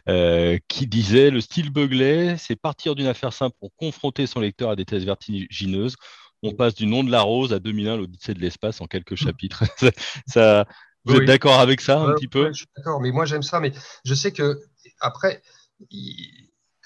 euh, 0.10 0.58
qui 0.68 0.88
disait 0.88 1.32
le 1.32 1.42
style 1.42 1.72
Beuglet, 1.72 2.38
c'est 2.38 2.56
partir 2.56 2.94
d'une 2.94 3.08
affaire 3.08 3.34
simple 3.34 3.56
pour 3.60 3.76
confronter 3.76 4.28
son 4.28 4.40
lecteur 4.40 4.72
à 4.72 4.76
des 4.76 4.86
thèses 4.86 5.06
vertigineuses 5.06 5.96
on 6.44 6.54
passe 6.54 6.76
du 6.76 6.86
nom 6.86 7.04
de 7.04 7.12
la 7.12 7.22
rose 7.22 7.54
à 7.54 7.60
2001, 7.60 7.98
l'Odyssée 7.98 8.34
de 8.34 8.40
l'espace 8.40 8.82
en 8.82 8.88
quelques 8.88 9.16
chapitres. 9.16 9.64
ça, 10.28 10.66
vous 11.06 11.16
êtes 11.16 11.26
d'accord 11.26 11.60
avec 11.60 11.82
ça 11.82 12.00
un 12.00 12.14
petit 12.14 12.28
peu 12.28 12.48
Je 12.50 12.60
suis 12.60 12.68
d'accord, 12.76 13.00
mais 13.02 13.12
moi 13.12 13.26
j'aime 13.26 13.44
ça, 13.44 13.60
mais 13.60 13.72
je 14.04 14.14
sais 14.14 14.32
que 14.32 14.60
après, 15.00 15.42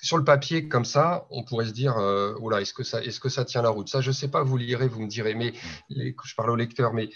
sur 0.02 0.18
le 0.18 0.24
papier 0.24 0.68
comme 0.68 0.86
ça, 0.86 1.28
on 1.30 1.44
pourrait 1.44 1.68
se 1.68 1.72
dire, 1.72 1.98
euh, 1.98 2.36
est-ce 2.60 2.74
que 2.74 2.84
ça, 2.84 3.04
est-ce 3.04 3.20
que 3.20 3.30
ça 3.30 3.46
tient 3.46 3.62
la 3.62 3.70
route? 3.70 3.90
Ça, 3.90 4.02
je 4.02 4.12
sais 4.12 4.30
pas, 4.30 4.44
vous 4.44 4.58
lirez, 4.58 4.88
vous 4.88 5.02
me 5.02 5.08
direz, 5.08 5.36
mais 5.36 5.54
mm. 5.90 6.12
je 6.24 6.36
parle 6.36 6.52
au 6.52 6.56
lecteur, 6.56 6.94
mais 6.94 7.10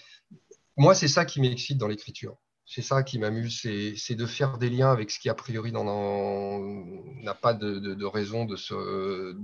moi 0.77 0.95
c'est 0.95 1.07
ça 1.07 1.25
qui 1.25 1.41
m'excite 1.41 1.77
dans 1.77 1.87
l'écriture. 1.87 2.37
C'est 2.67 2.81
ça 2.81 3.03
qui 3.03 3.19
m'amuse, 3.19 3.61
c'est 3.61 4.15
de 4.15 4.25
faire 4.25 4.57
des 4.57 4.71
liens 4.71 4.91
avec 4.91 5.11
ce 5.11 5.19
qui 5.19 5.29
a 5.29 5.35
priori 5.35 5.71
n'a 5.71 7.33
pas 7.35 7.53
de, 7.53 7.77
de, 7.77 8.05
raison 8.05 8.45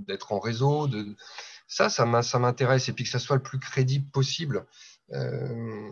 d'être 0.08 0.32
en 0.32 0.40
réseau. 0.40 0.88
De, 0.88 1.14
ça, 1.66 1.88
ça 1.88 2.04
m'intéresse, 2.04 2.88
et 2.88 2.92
puis 2.92 3.04
que 3.04 3.10
ça 3.10 3.18
soit 3.18 3.36
le 3.36 3.42
plus 3.42 3.58
crédible 3.58 4.08
possible. 4.10 4.66
Euh, 5.12 5.90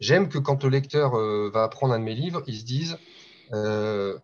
j'aime 0.00 0.28
que 0.28 0.38
quand 0.38 0.62
le 0.64 0.70
lecteur 0.70 1.14
euh, 1.14 1.50
va 1.52 1.64
apprendre 1.64 1.94
un 1.94 1.98
de 1.98 2.04
mes 2.04 2.14
livres, 2.14 2.42
il 2.46 2.58
se 2.58 2.64
dise 2.64 2.98
euh, 3.52 4.18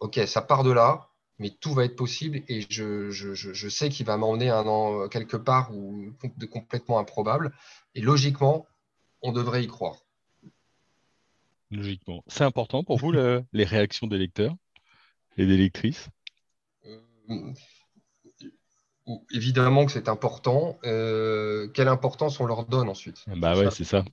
Ok, 0.00 0.20
ça 0.26 0.40
part 0.40 0.64
de 0.64 0.72
là, 0.72 1.08
mais 1.38 1.50
tout 1.50 1.72
va 1.74 1.84
être 1.84 1.96
possible, 1.96 2.42
et 2.48 2.66
je, 2.68 3.68
sais 3.68 3.88
qu'il 3.88 4.06
va 4.06 4.16
m'emmener 4.16 4.50
un 4.50 4.66
an 4.66 5.08
quelque 5.08 5.36
part 5.36 5.74
ou 5.74 6.12
de 6.36 6.46
complètement 6.46 6.98
improbable, 6.98 7.52
et 7.94 8.00
logiquement, 8.00 8.66
on 9.22 9.32
devrait 9.32 9.64
y 9.64 9.66
croire. 9.66 9.96
Logiquement. 11.70 12.24
C'est 12.26 12.44
important 12.44 12.82
pour 12.82 12.98
vous 12.98 13.12
les 13.12 13.64
réactions 13.64 14.06
des 14.06 14.18
lecteurs 14.18 14.54
et 15.36 15.46
des 15.46 15.56
lectrices? 15.56 16.08
Évidemment 19.30 19.86
que 19.86 19.92
c'est 19.92 20.08
important. 20.08 20.78
Euh, 20.84 21.68
quelle 21.68 21.88
importance 21.88 22.40
on 22.40 22.46
leur 22.46 22.66
donne 22.66 22.88
ensuite 22.88 23.24
Bah 23.36 23.56
ouais, 23.56 23.70
c'est 23.70 23.84
ça. 23.84 24.04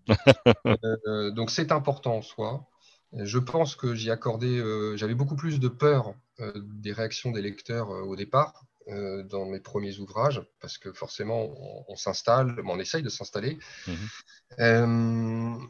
Euh, 1.07 1.31
donc 1.31 1.51
c'est 1.51 1.71
important 1.71 2.17
en 2.17 2.21
soi. 2.21 2.67
Je 3.13 3.39
pense 3.39 3.75
que 3.75 3.95
j'y 3.95 4.11
accordais, 4.11 4.57
euh, 4.59 4.95
j'avais 4.97 5.15
beaucoup 5.15 5.35
plus 5.35 5.59
de 5.59 5.67
peur 5.67 6.13
des 6.55 6.91
réactions 6.91 7.31
des 7.31 7.41
lecteurs 7.41 7.89
au 7.89 8.15
départ 8.15 8.63
dans 8.87 9.45
mes 9.45 9.59
premiers 9.59 9.99
ouvrages, 9.99 10.41
parce 10.61 10.77
que 10.77 10.93
forcément 10.93 11.49
on, 11.89 11.95
s'installe, 11.95 12.55
on 12.65 12.79
essaye 12.79 13.03
de 13.03 13.09
s'installer. 13.09 13.57
Mhm. 13.87 15.69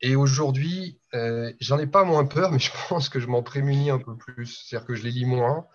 Et 0.00 0.14
aujourd'hui, 0.14 0.98
euh, 1.14 1.52
j'en 1.60 1.78
ai 1.78 1.86
pas 1.86 2.04
moins 2.04 2.24
peur, 2.24 2.52
mais 2.52 2.58
je 2.58 2.70
pense 2.88 3.08
que 3.08 3.20
je 3.20 3.26
m'en 3.26 3.42
prémunis 3.42 3.90
un 3.90 3.98
peu 3.98 4.16
plus. 4.16 4.46
C'est-à-dire 4.46 4.86
que 4.86 4.94
je 4.94 5.02
les 5.02 5.10
lis 5.10 5.24
moins 5.24 5.66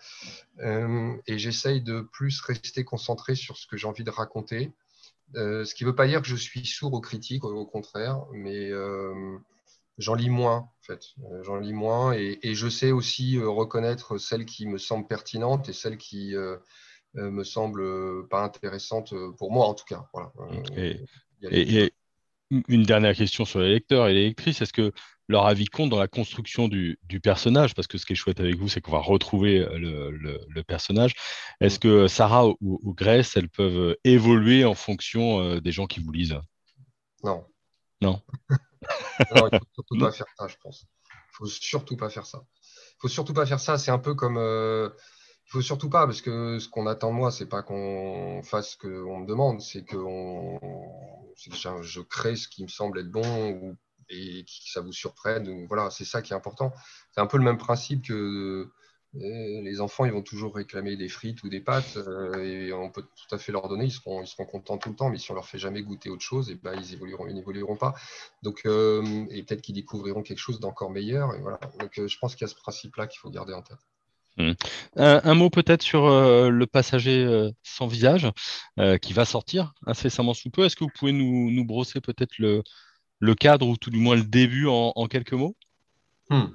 euh, 0.60 1.14
et 1.26 1.38
j'essaye 1.38 1.82
de 1.82 2.00
plus 2.00 2.40
rester 2.40 2.84
concentré 2.84 3.34
sur 3.34 3.56
ce 3.56 3.66
que 3.66 3.76
j'ai 3.76 3.86
envie 3.86 4.04
de 4.04 4.10
raconter. 4.10 4.72
Euh, 5.36 5.64
ce 5.64 5.74
qui 5.74 5.84
ne 5.84 5.90
veut 5.90 5.96
pas 5.96 6.06
dire 6.06 6.22
que 6.22 6.28
je 6.28 6.36
suis 6.36 6.64
sourd 6.64 6.92
aux 6.94 7.00
critiques, 7.00 7.44
au 7.44 7.66
contraire, 7.66 8.24
mais 8.32 8.70
j'en 9.98 10.14
lis 10.14 10.30
moins, 10.30 10.56
en 10.56 10.82
fait. 10.82 11.02
J'en 11.42 11.56
lis 11.56 11.72
moins 11.72 12.12
et, 12.12 12.38
et, 12.42 12.54
je 12.54 12.68
sais 12.68 12.92
aussi 12.92 13.38
reconnaître 13.38 14.18
celles 14.18 14.44
qui 14.44 14.66
me 14.66 14.78
semblent 14.78 15.06
pertinentes 15.06 15.68
et 15.68 15.72
celles 15.72 15.98
qui 15.98 16.34
me 17.14 17.44
semblent 17.44 18.28
pas 18.28 18.42
intéressantes 18.42 19.14
pour 19.36 19.50
moi, 19.50 19.66
en 19.66 19.74
tout 19.74 19.86
cas. 19.86 20.08
Voilà. 20.12 20.32
Et, 20.76 21.04
et, 21.50 21.92
une 22.68 22.82
dernière 22.82 23.14
question 23.14 23.44
sur 23.44 23.60
les 23.60 23.70
lecteurs 23.70 24.08
et 24.08 24.14
les 24.14 24.24
lectrices. 24.26 24.60
Est-ce 24.62 24.72
que 24.72 24.92
leur 25.28 25.46
avis 25.46 25.66
compte 25.66 25.90
dans 25.90 25.98
la 25.98 26.08
construction 26.08 26.68
du, 26.68 26.98
personnage? 27.22 27.74
Parce 27.74 27.86
que 27.86 27.98
ce 27.98 28.06
qui 28.06 28.12
est 28.12 28.16
chouette 28.16 28.40
avec 28.40 28.56
vous, 28.56 28.68
c'est 28.68 28.80
qu'on 28.80 28.92
va 28.92 28.98
retrouver 28.98 29.60
euh, 29.60 30.10
le, 30.10 30.62
personnage. 30.64 31.14
Est-ce 31.60 31.78
que 31.78 32.08
Sarah 32.08 32.46
ou, 32.46 32.94
Grace, 32.94 33.36
elles 33.36 33.48
peuvent 33.48 33.96
évoluer 34.04 34.64
en 34.64 34.74
fonction 34.74 35.40
euh, 35.40 35.60
des 35.60 35.72
gens 35.72 35.86
qui 35.86 36.00
vous 36.00 36.12
lisent? 36.12 36.38
Non. 37.22 37.46
Non. 38.00 38.22
non, 39.34 39.48
il 39.50 39.58
faut 39.58 39.66
surtout 39.74 39.98
pas 39.98 40.12
faire 40.12 40.26
ça, 40.36 40.48
je 40.48 40.56
pense. 40.62 40.86
Il 41.10 41.36
faut 41.36 41.46
surtout 41.46 41.96
pas 41.96 42.10
faire 42.10 42.26
ça. 42.26 42.44
Il 42.62 43.00
faut 43.00 43.08
surtout 43.08 43.34
pas 43.34 43.46
faire 43.46 43.60
ça. 43.60 43.78
C'est 43.78 43.90
un 43.90 43.98
peu 43.98 44.14
comme. 44.14 44.36
Euh, 44.36 44.90
il 45.46 45.50
faut 45.50 45.62
surtout 45.62 45.90
pas, 45.90 46.06
parce 46.06 46.20
que 46.20 46.58
ce 46.58 46.68
qu'on 46.68 46.86
attend 46.86 47.10
de 47.10 47.16
moi, 47.16 47.30
c'est 47.30 47.46
pas 47.48 47.62
qu'on 47.62 48.42
fasse 48.42 48.72
ce 48.72 48.78
qu'on 48.78 49.18
me 49.20 49.26
demande, 49.26 49.60
c'est 49.60 49.84
que 49.84 49.98
je 51.36 52.00
crée 52.00 52.36
ce 52.36 52.48
qui 52.48 52.62
me 52.62 52.68
semble 52.68 53.00
être 53.00 53.10
bon 53.10 53.76
et 54.08 54.44
que 54.44 54.50
ça 54.70 54.80
vous 54.80 54.92
surprenne. 54.92 55.66
voilà, 55.66 55.90
c'est 55.90 56.04
ça 56.04 56.22
qui 56.22 56.32
est 56.32 56.36
important. 56.36 56.72
C'est 57.12 57.20
un 57.20 57.26
peu 57.26 57.38
le 57.38 57.44
même 57.44 57.58
principe 57.58 58.06
que 58.06 58.70
euh, 59.16 59.60
les 59.62 59.80
enfants, 59.80 60.04
ils 60.04 60.12
vont 60.12 60.22
toujours 60.22 60.54
réclamer 60.56 60.96
des 60.96 61.08
frites 61.08 61.42
ou 61.44 61.48
des 61.48 61.60
pâtes 61.60 61.96
euh, 61.96 62.34
et 62.42 62.72
on 62.72 62.90
peut 62.90 63.02
tout 63.02 63.34
à 63.34 63.38
fait 63.38 63.52
leur 63.52 63.68
donner, 63.68 63.84
ils 63.84 63.92
seront, 63.92 64.24
contents 64.50 64.78
tout 64.78 64.90
le 64.90 64.96
temps, 64.96 65.08
mais 65.10 65.18
si 65.18 65.30
on 65.30 65.34
leur 65.34 65.46
fait 65.46 65.58
jamais 65.58 65.82
goûter 65.82 66.10
autre 66.10 66.22
chose, 66.22 66.50
eh 66.50 66.56
ben, 66.56 66.74
ils 66.74 66.94
évolueront, 66.94 67.26
ils 67.28 67.34
n'évolueront 67.34 67.76
pas. 67.76 67.94
Donc, 68.42 68.62
euh, 68.66 69.26
et 69.30 69.42
peut-être 69.44 69.62
qu'ils 69.62 69.76
découvriront 69.76 70.22
quelque 70.22 70.38
chose 70.38 70.58
d'encore 70.58 70.90
meilleur. 70.90 71.30
Donc, 71.78 71.92
je 71.94 72.18
pense 72.18 72.34
qu'il 72.34 72.46
y 72.46 72.50
a 72.50 72.52
ce 72.52 72.56
principe-là 72.56 73.06
qu'il 73.06 73.20
faut 73.20 73.30
garder 73.30 73.52
en 73.52 73.62
tête. 73.62 73.78
Hmm. 74.36 74.52
Un, 74.96 75.34
mot 75.34 75.48
peut-être 75.48 75.82
sur 75.82 76.06
euh, 76.06 76.48
le 76.48 76.66
passager 76.66 77.24
euh, 77.24 77.50
sans 77.62 77.86
visage 77.86 78.26
euh, 78.80 78.98
qui 78.98 79.12
va 79.12 79.24
sortir 79.24 79.74
incessamment 79.86 80.34
sous 80.34 80.50
peu. 80.50 80.64
Est-ce 80.64 80.74
que 80.74 80.82
vous 80.82 80.90
pouvez 80.92 81.12
nous, 81.12 81.64
brosser 81.64 82.00
peut-être 82.00 82.32
le, 82.38 82.62
cadre 83.34 83.68
ou 83.68 83.76
tout 83.76 83.90
du 83.90 83.98
moins 83.98 84.16
le 84.16 84.24
début 84.24 84.66
en, 84.66 85.06
quelques 85.08 85.34
mots? 85.34 85.56
Hmm. 86.30 86.46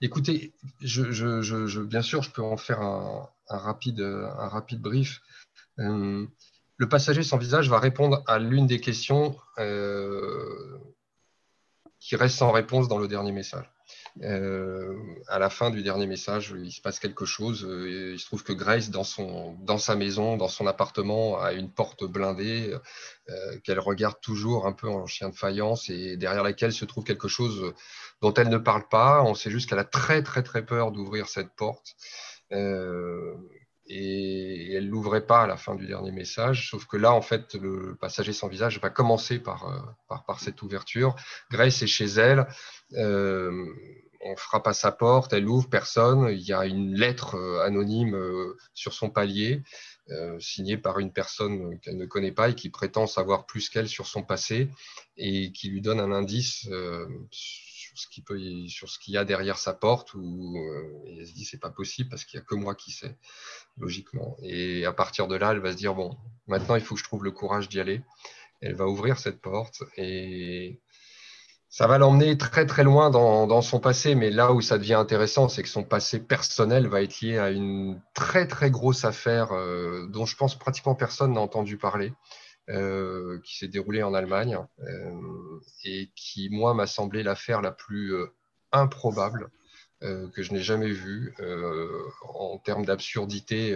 Écoutez, 0.00 0.52
bien 0.80 2.02
sûr, 2.02 2.22
je 2.22 2.30
peux 2.30 2.42
en 2.42 2.56
faire 2.56 2.80
un 2.80 3.28
rapide 3.48 4.80
brief. 4.80 5.20
le 5.76 6.88
passager 6.88 7.22
sans 7.22 7.38
visage 7.38 7.68
va 7.68 7.78
répondre 7.78 8.24
à 8.26 8.40
l'une 8.40 8.66
des 8.66 8.80
questions 8.80 9.36
qui 12.00 12.16
reste 12.16 12.38
sans 12.38 12.50
réponse 12.50 12.88
dans 12.88 12.98
le 12.98 13.06
dernier 13.06 13.30
message. 13.30 13.70
À 14.20 15.38
la 15.38 15.50
fin 15.50 15.70
du 15.70 15.82
dernier 15.82 16.06
message, 16.06 16.54
il 16.56 16.70
se 16.70 16.80
passe 16.80 16.98
quelque 16.98 17.24
chose. 17.24 17.66
il 17.68 18.18
se 18.18 18.26
trouve 18.26 18.44
que 18.44 18.52
Grace, 18.52 18.90
dans, 18.90 19.04
son, 19.04 19.54
dans 19.62 19.78
sa 19.78 19.96
maison, 19.96 20.36
dans 20.36 20.48
son 20.48 20.66
appartement, 20.66 21.40
a 21.40 21.52
une 21.52 21.70
porte 21.70 22.04
blindée 22.04 22.76
qu'elle 23.64 23.80
regarde 23.80 24.20
toujours 24.20 24.66
un 24.66 24.72
peu 24.72 24.88
en 24.88 25.06
chien 25.06 25.30
de 25.30 25.34
faïence 25.34 25.88
et 25.88 26.16
derrière 26.16 26.42
laquelle 26.42 26.72
se 26.72 26.84
trouve 26.84 27.04
quelque 27.04 27.28
chose 27.28 27.72
dont 28.20 28.34
elle 28.34 28.48
ne 28.48 28.58
parle 28.58 28.86
pas. 28.88 29.22
On 29.22 29.34
sait 29.34 29.50
juste 29.50 29.68
qu'elle 29.68 29.78
a 29.78 29.84
très 29.84 30.22
très 30.22 30.42
très 30.42 30.64
peur 30.64 30.92
d'ouvrir 30.92 31.28
cette 31.28 31.50
porte. 31.54 31.96
Euh, 32.52 33.34
et 33.86 34.74
elle 34.74 34.88
l'ouvrait 34.88 35.26
pas 35.26 35.42
à 35.42 35.46
la 35.46 35.56
fin 35.56 35.74
du 35.74 35.86
dernier 35.86 36.12
message, 36.12 36.70
sauf 36.70 36.86
que 36.86 36.96
là, 36.96 37.12
en 37.12 37.22
fait, 37.22 37.54
le 37.54 37.96
passager 38.00 38.32
sans 38.32 38.48
visage 38.48 38.80
va 38.80 38.90
commencer 38.90 39.38
par, 39.38 39.68
euh, 39.68 40.16
par, 40.26 40.40
cette 40.40 40.62
ouverture. 40.62 41.16
Grace 41.50 41.82
est 41.82 41.86
chez 41.86 42.06
elle, 42.06 42.46
euh, 42.94 43.66
on 44.20 44.36
frappe 44.36 44.68
à 44.68 44.72
sa 44.72 44.92
porte, 44.92 45.32
elle 45.32 45.48
ouvre, 45.48 45.68
personne, 45.68 46.28
il 46.30 46.42
y 46.42 46.52
a 46.52 46.64
une 46.64 46.94
lettre 46.94 47.36
anonyme 47.64 48.16
sur 48.72 48.92
son 48.92 49.10
palier, 49.10 49.62
signée 50.38 50.76
par 50.76 51.00
une 51.00 51.12
personne 51.12 51.80
qu'elle 51.80 51.96
ne 51.96 52.06
connaît 52.06 52.30
pas 52.30 52.50
et 52.50 52.54
qui 52.54 52.70
prétend 52.70 53.08
savoir 53.08 53.46
plus 53.46 53.68
qu'elle 53.68 53.88
sur 53.88 54.06
son 54.06 54.22
passé 54.22 54.70
et 55.16 55.50
qui 55.50 55.70
lui 55.70 55.80
donne 55.80 55.98
un 55.98 56.12
indice 56.12 56.68
sur 57.94 58.88
ce 58.88 58.98
qu'il 58.98 59.14
y 59.14 59.16
a 59.16 59.24
derrière 59.24 59.58
sa 59.58 59.74
porte, 59.74 60.14
ou 60.14 60.56
euh, 60.56 61.18
elle 61.18 61.26
se 61.26 61.32
dit 61.32 61.44
c'est 61.44 61.60
pas 61.60 61.70
possible 61.70 62.08
parce 62.08 62.24
qu'il 62.24 62.38
y 62.38 62.42
a 62.42 62.44
que 62.44 62.54
moi 62.54 62.74
qui 62.74 62.92
sais, 62.92 63.16
logiquement. 63.76 64.36
Et 64.42 64.84
à 64.84 64.92
partir 64.92 65.28
de 65.28 65.36
là, 65.36 65.52
elle 65.52 65.60
va 65.60 65.72
se 65.72 65.76
dire 65.76 65.94
bon, 65.94 66.16
maintenant 66.46 66.76
il 66.76 66.82
faut 66.82 66.94
que 66.94 67.00
je 67.00 67.04
trouve 67.04 67.24
le 67.24 67.30
courage 67.30 67.68
d'y 67.68 67.80
aller. 67.80 68.02
Elle 68.60 68.74
va 68.74 68.86
ouvrir 68.86 69.18
cette 69.18 69.40
porte 69.40 69.82
et 69.96 70.80
ça 71.72 71.86
va 71.86 71.96
l'emmener 71.96 72.36
très 72.36 72.66
très 72.66 72.84
loin 72.84 73.08
dans, 73.08 73.62
son 73.62 73.80
passé, 73.80 74.14
mais 74.14 74.30
là 74.30 74.52
où 74.52 74.60
ça 74.60 74.76
devient 74.76 74.92
intéressant, 74.92 75.48
c'est 75.48 75.62
que 75.62 75.70
son 75.70 75.82
passé 75.82 76.20
personnel 76.20 76.86
va 76.86 77.00
être 77.00 77.22
lié 77.22 77.38
à 77.38 77.48
une 77.48 77.98
très 78.12 78.46
très 78.46 78.70
grosse 78.70 79.06
affaire 79.06 79.52
euh, 79.52 80.06
dont 80.08 80.26
je 80.26 80.36
pense 80.36 80.54
pratiquement 80.58 80.94
personne 80.94 81.32
n'a 81.32 81.40
entendu 81.40 81.78
parler. 81.78 82.12
Euh, 82.68 83.40
qui 83.42 83.58
s'est 83.58 83.66
déroulée 83.66 84.04
en 84.04 84.14
Allemagne 84.14 84.56
euh, 84.84 85.60
et 85.84 86.12
qui, 86.14 86.48
moi, 86.48 86.74
m'a 86.74 86.86
semblé 86.86 87.24
l'affaire 87.24 87.60
la 87.60 87.72
plus 87.72 88.14
euh, 88.14 88.32
improbable 88.70 89.50
que 90.34 90.42
je 90.42 90.52
n'ai 90.52 90.62
jamais 90.62 90.90
vue 90.90 91.32
en 92.34 92.58
termes 92.58 92.84
d'absurdité 92.84 93.70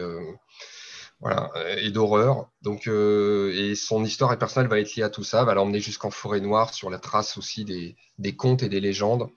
et 1.76 1.90
d'horreur. 1.93 2.50
Donc, 2.62 2.88
et 2.88 3.75
son 3.76 4.02
histoire 4.02 4.33
et 4.33 4.37
personnelle 4.37 4.69
va 4.69 4.81
être 4.81 4.97
liée 4.97 5.05
à 5.05 5.09
tout 5.09 5.23
ça, 5.23 5.45
va 5.45 5.55
l'emmener 5.55 5.78
jusqu'en 5.78 6.11
forêt 6.11 6.40
noire 6.40 6.75
sur 6.75 6.90
la 6.90 6.99
trace 6.99 7.38
aussi 7.38 7.64
des 8.19 8.35
contes 8.35 8.64
et 8.64 8.69
des 8.69 8.81
légendes 8.81 9.31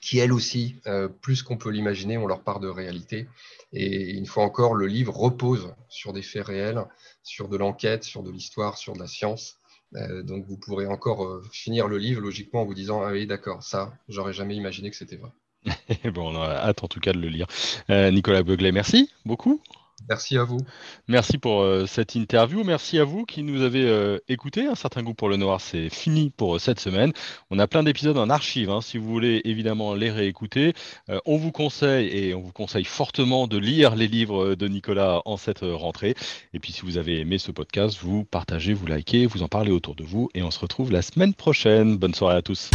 qui 0.00 0.18
elles 0.18 0.32
aussi, 0.32 0.76
euh, 0.86 1.08
plus 1.08 1.42
qu'on 1.42 1.56
peut 1.56 1.70
l'imaginer, 1.70 2.18
ont 2.18 2.26
leur 2.26 2.42
part 2.42 2.60
de 2.60 2.68
réalité. 2.68 3.28
Et 3.72 4.10
une 4.10 4.26
fois 4.26 4.44
encore, 4.44 4.74
le 4.74 4.86
livre 4.86 5.14
repose 5.16 5.74
sur 5.88 6.12
des 6.12 6.22
faits 6.22 6.46
réels, 6.46 6.84
sur 7.22 7.48
de 7.48 7.56
l'enquête, 7.56 8.04
sur 8.04 8.22
de 8.22 8.30
l'histoire, 8.30 8.78
sur 8.78 8.94
de 8.94 9.00
la 9.00 9.06
science. 9.06 9.56
Euh, 9.94 10.22
donc 10.22 10.44
vous 10.46 10.58
pourrez 10.58 10.86
encore 10.86 11.24
euh, 11.24 11.42
finir 11.50 11.88
le 11.88 11.98
livre 11.98 12.20
logiquement 12.20 12.62
en 12.62 12.64
vous 12.66 12.74
disant 12.74 13.02
Ah 13.02 13.12
oui, 13.12 13.26
d'accord, 13.26 13.62
ça, 13.62 13.92
j'aurais 14.08 14.34
jamais 14.34 14.54
imaginé 14.54 14.90
que 14.90 14.96
c'était 14.96 15.16
vrai. 15.16 15.30
bon, 16.12 16.34
on 16.34 16.40
a 16.40 16.48
hâte 16.48 16.84
en 16.84 16.88
tout 16.88 17.00
cas 17.00 17.12
de 17.12 17.18
le 17.18 17.28
lire. 17.28 17.46
Nicolas 17.88 18.42
Beuglet, 18.42 18.72
merci 18.72 19.10
beaucoup. 19.24 19.60
Merci 20.08 20.38
à 20.38 20.44
vous. 20.44 20.58
Merci 21.08 21.38
pour 21.38 21.60
euh, 21.60 21.86
cette 21.86 22.14
interview. 22.14 22.62
Merci 22.64 22.98
à 22.98 23.04
vous 23.04 23.24
qui 23.24 23.42
nous 23.42 23.62
avez 23.62 23.84
euh, 23.86 24.18
écouté. 24.28 24.66
Un 24.66 24.74
certain 24.74 25.02
goût 25.02 25.14
pour 25.14 25.28
le 25.28 25.36
noir, 25.36 25.60
c'est 25.60 25.90
fini 25.90 26.30
pour 26.30 26.56
euh, 26.56 26.58
cette 26.58 26.80
semaine. 26.80 27.12
On 27.50 27.58
a 27.58 27.66
plein 27.66 27.82
d'épisodes 27.82 28.16
en 28.16 28.30
archive. 28.30 28.70
Hein, 28.70 28.80
si 28.80 28.96
vous 28.96 29.08
voulez 29.08 29.40
évidemment 29.44 29.94
les 29.94 30.10
réécouter, 30.10 30.74
on 31.26 31.36
vous 31.36 31.52
conseille 31.52 32.08
et 32.08 32.34
on 32.34 32.40
vous 32.40 32.52
conseille 32.52 32.84
fortement 32.84 33.46
de 33.46 33.58
lire 33.58 33.96
les 33.96 34.08
livres 34.08 34.54
de 34.54 34.68
Nicolas 34.68 35.22
en 35.24 35.36
cette 35.36 35.60
rentrée. 35.62 36.14
Et 36.54 36.58
puis 36.58 36.72
si 36.72 36.82
vous 36.82 36.98
avez 36.98 37.20
aimé 37.20 37.38
ce 37.38 37.50
podcast, 37.50 37.98
vous 38.00 38.24
partagez, 38.24 38.74
vous 38.74 38.86
likez, 38.86 39.26
vous 39.26 39.42
en 39.42 39.48
parlez 39.48 39.70
autour 39.70 39.94
de 39.94 40.04
vous. 40.04 40.30
Et 40.34 40.42
on 40.42 40.50
se 40.50 40.60
retrouve 40.60 40.92
la 40.92 41.02
semaine 41.02 41.34
prochaine. 41.34 41.96
Bonne 41.96 42.14
soirée 42.14 42.36
à 42.36 42.42
tous. 42.42 42.70